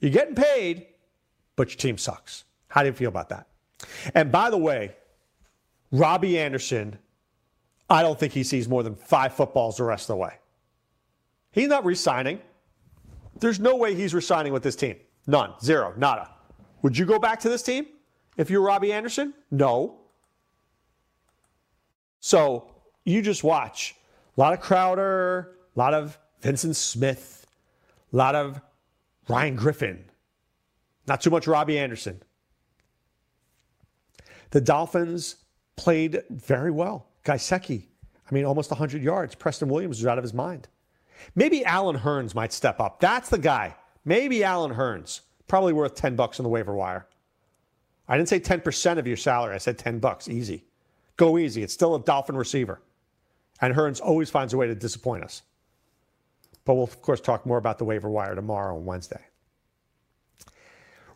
[0.00, 0.86] You're getting paid,
[1.56, 2.44] but your team sucks.
[2.68, 3.46] How do you feel about that?
[4.14, 4.94] And by the way,
[5.92, 6.98] Robbie Anderson,
[7.88, 10.34] I don't think he sees more than five footballs the rest of the way.
[11.52, 12.40] He's not resigning.
[13.38, 14.96] There's no way he's resigning with this team.
[15.26, 15.52] None.
[15.62, 15.94] Zero.
[15.96, 16.30] Nada.
[16.82, 17.86] Would you go back to this team
[18.36, 19.34] if you're Robbie Anderson?
[19.50, 20.00] No.
[22.20, 22.70] So
[23.04, 23.94] you just watch.
[24.36, 27.46] A lot of Crowder, a lot of Vyncint Smith,
[28.12, 28.60] a lot of
[29.28, 30.04] Ryan Griffin.
[31.06, 32.22] Not too much Robbie Anderson.
[34.50, 35.36] The Dolphins
[35.76, 37.06] played very well.
[37.24, 37.86] Gesicki,
[38.30, 39.34] I mean, almost 100 yards.
[39.34, 40.68] Preston Williams was out of his mind.
[41.34, 43.00] Maybe Allen Hurns might step up.
[43.00, 43.74] That's the guy.
[44.04, 45.20] Maybe Allen Hurns.
[45.46, 47.06] Probably worth 10 bucks on the waiver wire.
[48.08, 49.54] I didn't say 10% of your salary.
[49.54, 50.28] I said 10 bucks.
[50.28, 50.64] Easy.
[51.16, 51.62] Go easy.
[51.62, 52.82] It's still a Dolphin receiver.
[53.60, 55.42] And Hurns always finds a way to disappoint us.
[56.64, 59.22] But we'll, of course, talk more about the waiver wire tomorrow on Wednesday.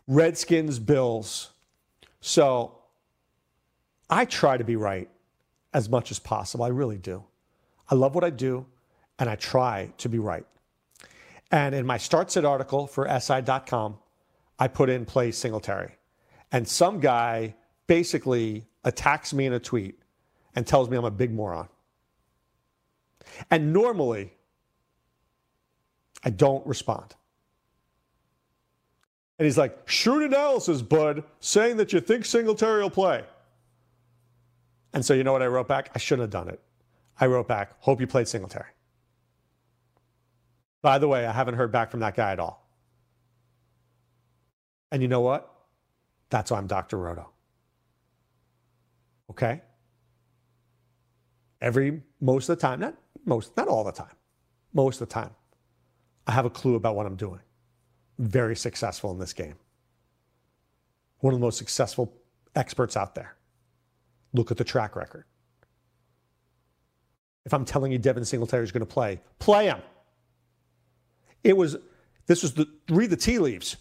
[0.09, 1.51] Redskins, Bills.
[2.19, 2.79] So
[4.09, 5.07] I try to be right
[5.71, 6.65] as much as possible.
[6.65, 7.23] I really do.
[7.89, 8.65] I love what I do,
[9.19, 10.45] and I try to be right.
[11.51, 13.99] And in my start sit article for SI.com,
[14.57, 15.91] I put in play Singletary.
[16.51, 17.53] And some guy
[17.85, 19.99] basically attacks me in a tweet
[20.55, 21.69] and tells me I'm a big moron.
[23.51, 24.33] And normally,
[26.23, 27.13] I don't respond.
[29.39, 33.23] And he's like, shrewd analysis, bud, saying that you think Singletary will play.
[34.93, 35.91] And so you know what I wrote back?
[35.95, 36.61] I shouldn't have done it.
[37.17, 38.71] I wrote back, hope you played Singletary.
[40.81, 42.69] By the way, I haven't heard back from that guy at all.
[44.91, 45.53] And you know what?
[46.29, 46.97] That's why I'm Dr.
[46.97, 47.29] Roto.
[49.29, 49.61] Okay?
[51.61, 54.15] Every, most of the time, not most, not all the time,
[54.73, 55.31] most of the time,
[56.27, 57.39] I have a clue about what I'm doing.
[58.19, 59.55] Very successful in this game.
[61.19, 62.13] One of the most successful
[62.55, 63.35] experts out there.
[64.33, 65.23] Look at the track record.
[67.45, 69.79] If I'm telling you Devin Singletary is going to play, play him.
[71.43, 71.77] It was,
[72.27, 73.77] this was the, read the tea leaves.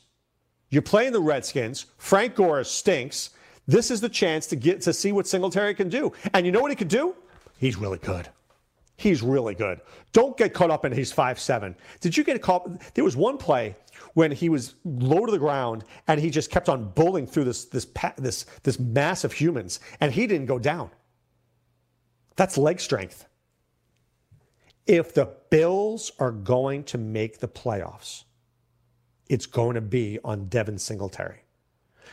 [0.70, 1.86] You're playing the Redskins.
[1.98, 3.30] Frank Gore stinks.
[3.66, 6.12] This is the chance to get to see what Singletary can do.
[6.32, 7.14] And you know what he can do?
[7.58, 8.28] He's really good.
[8.98, 9.80] He's really good.
[10.12, 11.76] Don't get caught up in he's five seven.
[12.00, 12.68] Did you get caught?
[12.94, 13.76] There was one play
[14.14, 17.66] when he was low to the ground and he just kept on bowling through this
[17.66, 17.86] this
[18.16, 20.90] this this mass of humans and he didn't go down.
[22.34, 23.26] That's leg strength.
[24.84, 28.24] If the Bills are going to make the playoffs,
[29.28, 31.44] it's going to be on Devin Singletary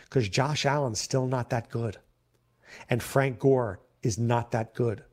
[0.04, 1.98] because Josh Allen's still not that good.
[2.92, 5.04] And Frank Gore is not that good.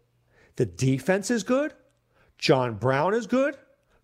[0.57, 1.73] The defense is good.
[2.39, 3.57] John Brown is good.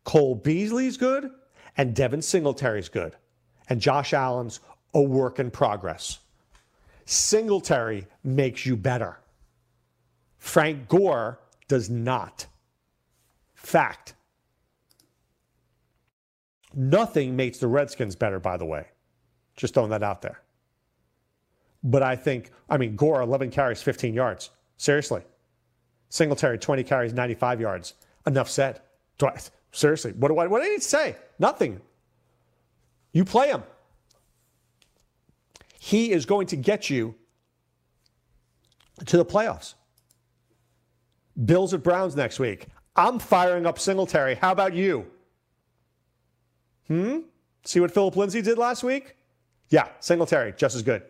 [0.05, 1.31] Cole Beasley's good.
[1.77, 3.17] And Devin Singletary's good.
[3.69, 4.61] And Josh Allen's
[4.95, 6.21] a work in progress.
[7.05, 9.19] Singletary makes you better.
[10.39, 12.47] Frank Gore does not.
[13.55, 14.15] Fact.
[16.75, 18.87] Nothing makes the Redskins better, by the way.
[19.57, 20.41] Just throwing that out there.
[21.83, 24.51] But I think, I mean, Gore, 11 carries, 15 yards.
[24.77, 25.23] Seriously.
[26.09, 27.95] Singletary, 20 carries, 95 yards.
[28.27, 28.81] Enough said.
[29.23, 29.33] I,
[29.73, 31.17] seriously, what do I what do I need to say?
[31.39, 31.81] Nothing.
[33.13, 33.63] You play him.
[35.79, 37.15] He is going to get you
[39.07, 39.75] to the playoffs.
[41.45, 42.67] Bills at Browns next week.
[42.97, 44.35] I'm firing up Singletary.
[44.35, 45.07] How about you?
[46.89, 47.21] Hmm?
[47.65, 49.15] See what Philip Lindsay did last week?
[49.69, 51.03] Yeah, Singletary, just as good.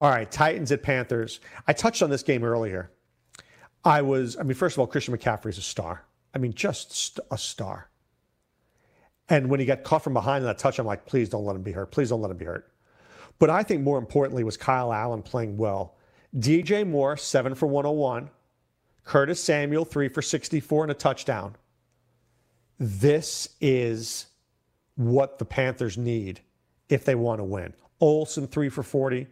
[0.00, 1.40] All right, Titans at Panthers.
[1.66, 2.90] I touched on this game earlier.
[3.84, 6.04] I was, I mean, first of all, Christian McCaffrey is a star.
[6.34, 7.88] I mean, just a star.
[9.28, 11.54] And when he got caught from behind in that touch, I'm like, please don't let
[11.54, 11.90] him be hurt.
[11.90, 12.72] Please don't let him be hurt.
[13.38, 15.96] But I think more importantly was Kyle Allen playing well.
[16.36, 18.30] DJ Moore, seven for 101.
[19.04, 21.56] Curtis Samuel, three for 64 and a touchdown.
[22.78, 24.26] This is
[24.96, 26.40] what the Panthers need
[26.88, 27.72] if they want to win.
[28.00, 29.26] Olsen, three for 40,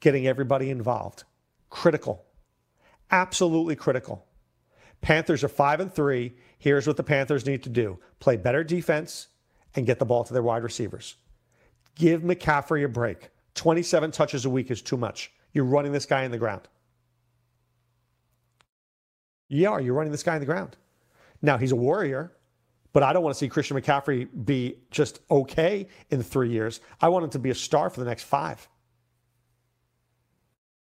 [0.00, 1.24] getting everybody involved.
[1.68, 2.24] Critical.
[3.10, 4.26] Absolutely critical.
[5.00, 6.34] Panthers are five and three.
[6.58, 9.28] Here's what the Panthers need to do play better defense
[9.74, 11.16] and get the ball to their wide receivers.
[11.94, 13.30] Give McCaffrey a break.
[13.54, 15.32] 27 touches a week is too much.
[15.52, 16.68] You're running this guy in the ground.
[19.48, 20.76] Yeah, you're running this guy in the ground.
[21.42, 22.32] Now, he's a warrior,
[22.92, 26.80] but I don't want to see Christian McCaffrey be just okay in three years.
[27.00, 28.68] I want him to be a star for the next five.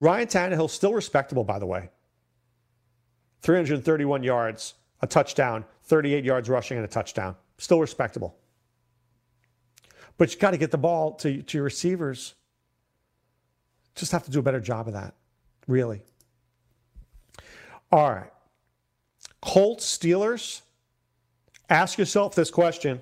[0.02, 1.90] Ryan Tannehill, still respectable, by the way.
[3.42, 7.36] 331 yards, a touchdown, 38 yards rushing, and a touchdown.
[7.58, 8.38] Still respectable.
[10.18, 12.36] But you got to get the ball to, to your receivers.
[13.96, 15.16] Just have to do a better job of that,
[15.68, 16.02] really.
[17.92, 18.32] All right.
[19.42, 20.62] Colts, Steelers.
[21.70, 23.02] Ask yourself this question.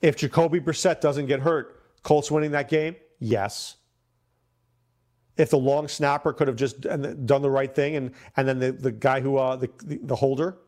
[0.00, 2.96] If Jacoby Brissett doesn't get hurt, Colts winning that game?
[3.18, 3.76] Yes.
[5.38, 8.72] If the long snapper could have just done the right thing and, and then the,
[8.72, 10.58] the guy who, uh, the, the, the holder,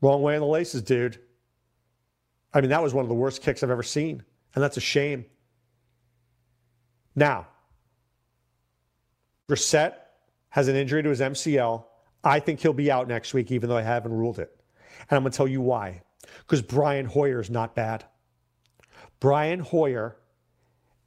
[0.00, 1.18] wrong way on the laces, dude.
[2.52, 4.22] I mean, that was one of the worst kicks I've ever seen.
[4.54, 5.24] And that's a shame.
[7.14, 7.46] Now,
[9.48, 9.94] Brissett
[10.50, 11.84] has an injury to his MCL.
[12.24, 14.50] I think he'll be out next week, even though I haven't ruled it.
[15.10, 16.02] And I'm going to tell you why.
[16.38, 18.04] Because Brian Hoyer is not bad.
[19.20, 20.16] Brian Hoyer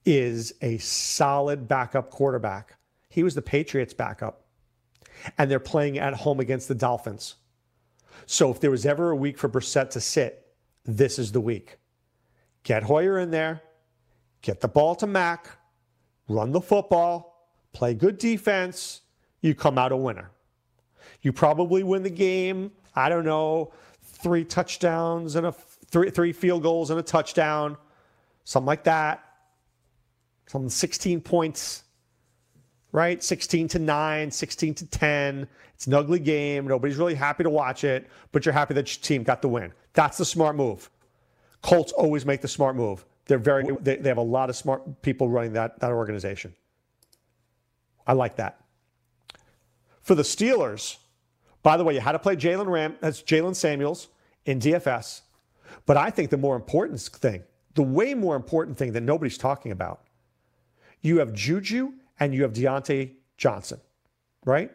[0.06, 2.76] is a solid backup quarterback.
[3.10, 4.46] He was the Patriots' backup.
[5.38, 7.36] And they're playing at home against the Dolphins.
[8.26, 10.46] So if there was ever a week for Brissett to sit,
[10.86, 11.78] this is the week.
[12.64, 13.62] Get Hoyer in there,
[14.42, 15.50] get the ball to Mac,
[16.28, 19.02] run the football, play good defense,
[19.42, 20.32] you come out a winner.
[21.22, 22.72] You probably win the game.
[22.96, 23.74] I don't know,
[24.04, 27.78] three touchdowns and a three, three field goals and a touchdown,
[28.44, 29.24] something like that.
[30.52, 31.84] Some 16 points,
[32.92, 33.24] right?
[33.24, 35.48] 16 to 9, 16 to 10.
[35.74, 36.68] It's an ugly game.
[36.68, 39.72] Nobody's really happy to watch it, but you're happy that your team got the win.
[39.94, 40.90] That's the smart move.
[41.62, 43.06] Colts always make the smart move.
[43.28, 46.54] They're very they, they have a lot of smart people running that, that organization.
[48.06, 48.60] I like that.
[50.02, 50.98] For the Steelers,
[51.64, 54.10] by the way, you had to play Jalen Ram, that's Jaylen Samuels
[54.46, 55.22] in DFS.
[55.86, 57.44] But I think the more important thing,
[57.76, 60.02] the way more important thing that nobody's talking about,
[61.02, 63.80] you have Juju and you have Diontae Johnson,
[64.46, 64.72] right?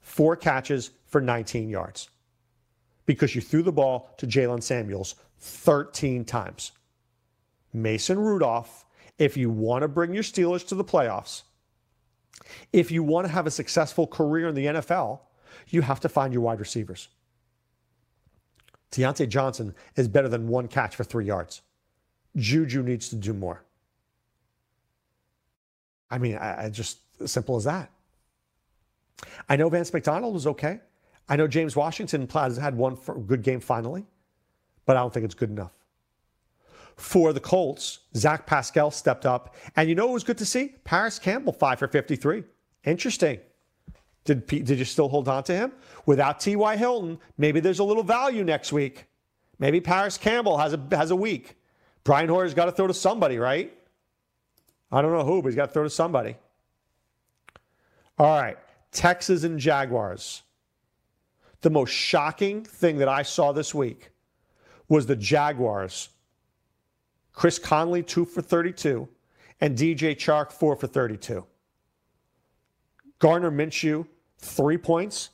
[0.00, 2.08] Four catches for 19 yards
[3.06, 6.72] because you threw the ball to Jaylen Samuels 13 times.
[7.72, 8.84] Mason Rudolph,
[9.18, 11.42] if you want to bring your Steelers to the playoffs,
[12.72, 15.20] if you want to have a successful career in the NFL,
[15.68, 17.08] you have to find your wide receivers.
[18.90, 21.62] Diontae Johnson is better than one catch for three yards.
[22.36, 23.64] Juju needs to do more.
[26.12, 27.90] I mean, I, I just simple as that.
[29.48, 30.80] I know Vance McDonald was okay.
[31.28, 32.96] I know James Washington has had one
[33.26, 34.04] good game finally,
[34.84, 35.72] but I don't think it's good enough.
[36.96, 39.56] For the Colts, Zach Pascal stepped up.
[39.76, 40.74] And you know what was good to see?
[40.84, 42.44] Parris Campbell, 5 for 53.
[42.84, 43.40] Interesting.
[44.24, 45.72] Did, did you still hold on to him?
[46.04, 46.76] Without T.Y.
[46.76, 49.06] Hilton, maybe there's a little value next week.
[49.58, 51.56] Maybe Parris Campbell has a, has a week.
[52.04, 53.72] Brian Hoyer's got to throw to somebody, right?
[54.92, 56.36] I don't know who, but he's got to throw to somebody.
[58.18, 58.58] All right.
[58.92, 60.42] Texas and Jaguars.
[61.62, 64.10] The most shocking thing that I saw this week
[64.88, 66.10] was the Jaguars.
[67.32, 69.08] Chris Conley, two for 32,
[69.60, 71.46] and DJ Chark, four for 32.
[73.18, 74.06] Gardner Minshew,
[74.38, 75.30] three points.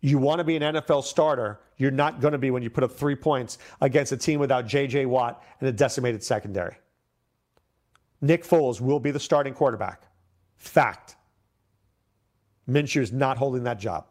[0.00, 1.60] You want to be an NFL starter.
[1.76, 4.66] You're not going to be when you put up three points against a team without
[4.66, 5.06] J.J.
[5.06, 6.76] Watt and a decimated secondary.
[8.24, 10.04] Nick Foles will be the starting quarterback.
[10.56, 11.16] Fact.
[12.66, 14.06] Minshew is not holding that job.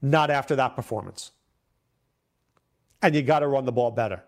[0.00, 1.32] Not after that performance.
[3.02, 4.22] And you got to run the ball better.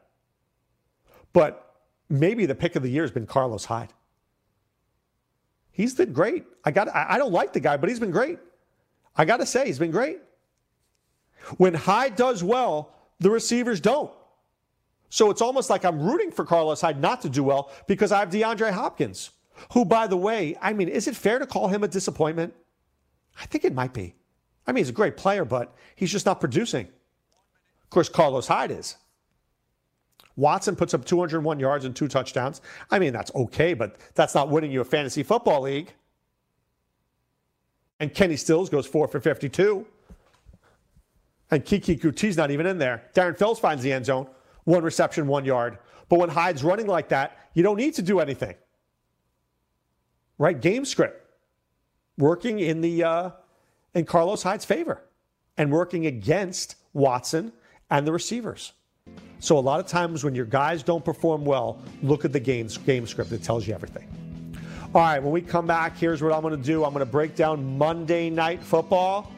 [1.32, 1.72] But
[2.08, 3.92] maybe the pick of the year has been Carlos Hyde.
[5.70, 6.44] He's been great.
[6.64, 8.40] I got I don't like the guy, but he's been great.
[9.14, 10.18] I got to say, he's been great.
[11.58, 14.10] When Hyde does well, the receivers don't.
[15.12, 18.20] So it's almost like I'm rooting for Carlos Hyde not to do well because I
[18.20, 19.28] have DeAndre Hopkins,
[19.74, 22.54] who, by the way, I mean, is it fair to call him a disappointment?
[23.38, 24.14] I think it might be.
[24.66, 26.86] I mean, he's a great player, but he's just not producing.
[26.86, 28.96] Of course, Carlos Hyde is.
[30.36, 32.62] Watson puts up 201 yards and two touchdowns.
[32.90, 35.92] I mean, that's okay, but that's not winning you a fantasy football league.
[38.00, 39.86] And Kenny Stills goes four for 52.
[41.50, 43.10] And Keke Coutee's not even in there.
[43.12, 44.26] Darren Fells finds the end zone,
[44.64, 45.78] one reception, one yard.
[46.08, 48.54] But when Hyde's running like that, you don't need to do anything.
[50.38, 50.60] Right?
[50.60, 51.18] Game script.
[52.18, 53.30] Working in the uh,
[53.94, 55.02] in Carlos Hyde's favor
[55.56, 57.52] and working against Watson
[57.90, 58.72] and the receivers.
[59.40, 62.68] So a lot of times when your guys don't perform well, look at the game,
[62.86, 63.32] game script.
[63.32, 64.08] It tells you everything.
[64.94, 66.84] All right, when we come back, here's what I'm going to do.
[66.84, 69.32] I'm going to break down Monday Night Football,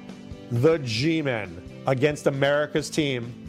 [0.50, 3.43] the G-Men against America's team.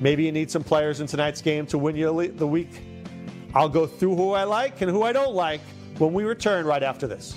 [0.00, 2.70] Maybe you need some players in tonight's game to win you the week.
[3.54, 5.60] I'll go through who I like and who I don't like
[5.98, 7.36] when we return right after this.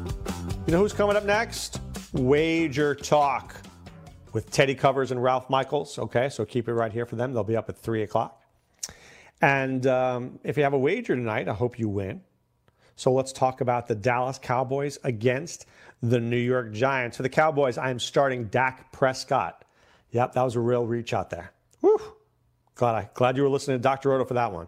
[0.67, 1.81] you know who's coming up next?
[2.13, 3.55] Wager Talk
[4.33, 5.97] with Teddy Covers and Ralph Michaels.
[5.97, 7.33] Okay, so keep it right here for them.
[7.33, 8.43] They'll be up at 3 o'clock.
[9.41, 12.21] And um, if you have a wager tonight, I hope you win.
[12.95, 15.65] So let's talk about the Dallas Cowboys against
[16.03, 17.17] the New York Giants.
[17.17, 19.65] For the Cowboys, I am starting Dak Prescott.
[20.11, 21.51] Yep, that was a real reach out there.
[21.79, 21.99] Whew.
[22.75, 24.09] Glad, I, glad you were listening to Dr.
[24.09, 24.67] Roto for that one.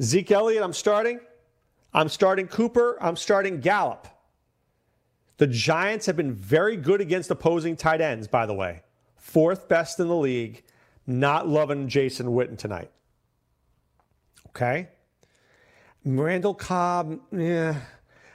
[0.00, 1.20] Zeke Elliott, I'm starting.
[1.94, 2.98] I'm starting Cooper.
[3.00, 4.08] I'm starting Gallup.
[5.42, 8.82] The Giants have been very good against opposing tight ends, by the way.
[9.16, 10.62] Fourth best in the league.
[11.04, 12.92] Not loving Jason Witten tonight.
[14.50, 14.86] Okay.
[16.04, 17.74] Randall Cobb, yeah.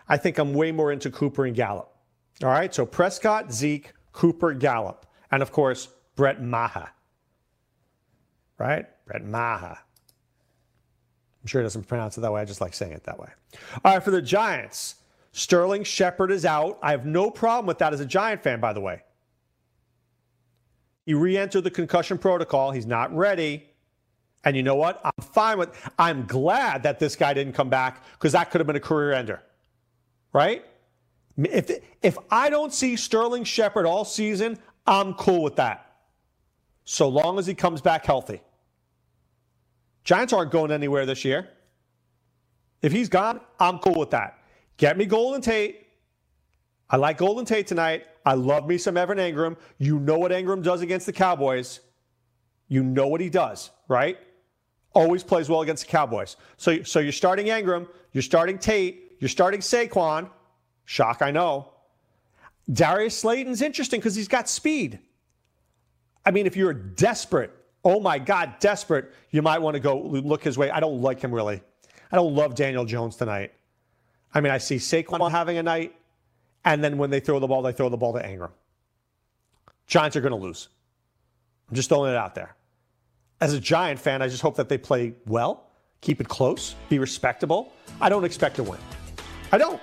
[0.10, 1.96] I think I'm way more into Cooper and Gallup.
[2.44, 5.88] All right, so Prescott, Zeke, Cooper, Gallup, and of course,
[6.18, 6.90] Brett Maher.
[8.58, 8.86] Right?
[9.06, 9.78] Brett Maher.
[11.42, 12.42] I'm sure he doesn't pronounce it that way.
[12.42, 13.30] I just like saying it that way.
[13.86, 14.96] All right, for the Giants,
[15.32, 16.80] Sterling Shepard is out.
[16.82, 19.04] I have no problem with that as a Giant fan, by the way.
[21.06, 22.72] He re entered the concussion protocol.
[22.72, 23.70] He's not ready.
[24.44, 25.00] And you know what?
[25.04, 28.68] I'm fine with I'm glad that this guy didn't come back because that could have
[28.68, 29.42] been a career ender.
[30.34, 30.66] Right?
[31.38, 31.72] If,
[32.02, 35.96] if I don't see Sterling Shepard all season, I'm cool with that.
[36.86, 38.42] So long as he comes back healthy.
[40.04, 41.50] Giants aren't going anywhere this year.
[42.82, 44.37] If he's gone, I'm cool with that.
[44.78, 45.88] Get me Golden Tate.
[46.90, 48.06] I like Golden Tate tonight.
[48.26, 49.58] I love me some Evan Engram.
[49.78, 51.80] You know what Engram does against the Cowboys.
[52.68, 54.18] You know what he does, right?
[54.94, 56.38] Always plays well against the Cowboys.
[56.58, 60.30] So, so you're starting Engram, you're starting Tate, you're starting Saquon.
[60.86, 61.74] Shock, I know.
[62.72, 65.00] Darius Slayton's interesting because he's got speed.
[66.26, 67.52] I mean, if you're desperate,
[67.84, 70.70] oh my God, desperate, you might want to go look his way.
[70.70, 71.62] I don't like him really.
[72.12, 73.54] I don't love Daniel Jones tonight.
[74.38, 75.96] I mean, I see Saquon having a night,
[76.64, 78.52] and then when they throw the ball, they throw the ball to Engram.
[79.88, 80.68] Giants are going to lose.
[81.68, 82.56] I'm just throwing it out there.
[83.42, 85.72] As a Giant fan, I just hope that they play well,
[86.02, 87.74] keep it close, be respectable.
[88.00, 88.78] I don't expect to win.
[89.52, 89.82] I don't.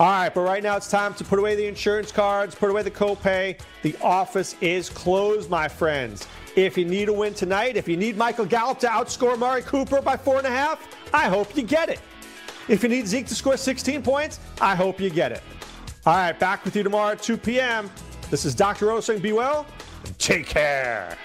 [0.00, 2.84] All right, but right now it's time to put away the insurance cards, put away
[2.84, 3.60] the copay.
[3.82, 6.26] The office is closed, my friends.
[6.56, 10.00] If you need a win tonight, if you need Michael Gallup to outscore Amari Cooper
[10.00, 12.00] by four and a half, I hope you get it.
[12.68, 15.42] If you need Zeke to score 16 points, I hope you get it.
[16.06, 17.90] All right, back with you tomorrow at 2 p.m.
[18.30, 18.90] This is Dr.
[18.90, 19.66] O saying be well
[20.04, 21.16] and take care.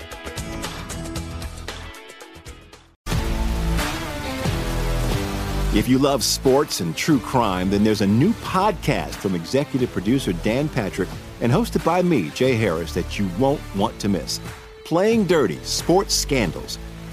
[5.72, 10.34] If you love sports and true crime, then there's a new podcast from executive producer
[10.34, 11.10] Dan Patrick
[11.42, 14.42] and hosted by me, Jay Harris, that you won't want to miss.
[14.84, 16.80] Playing Dirty Sports Scandals.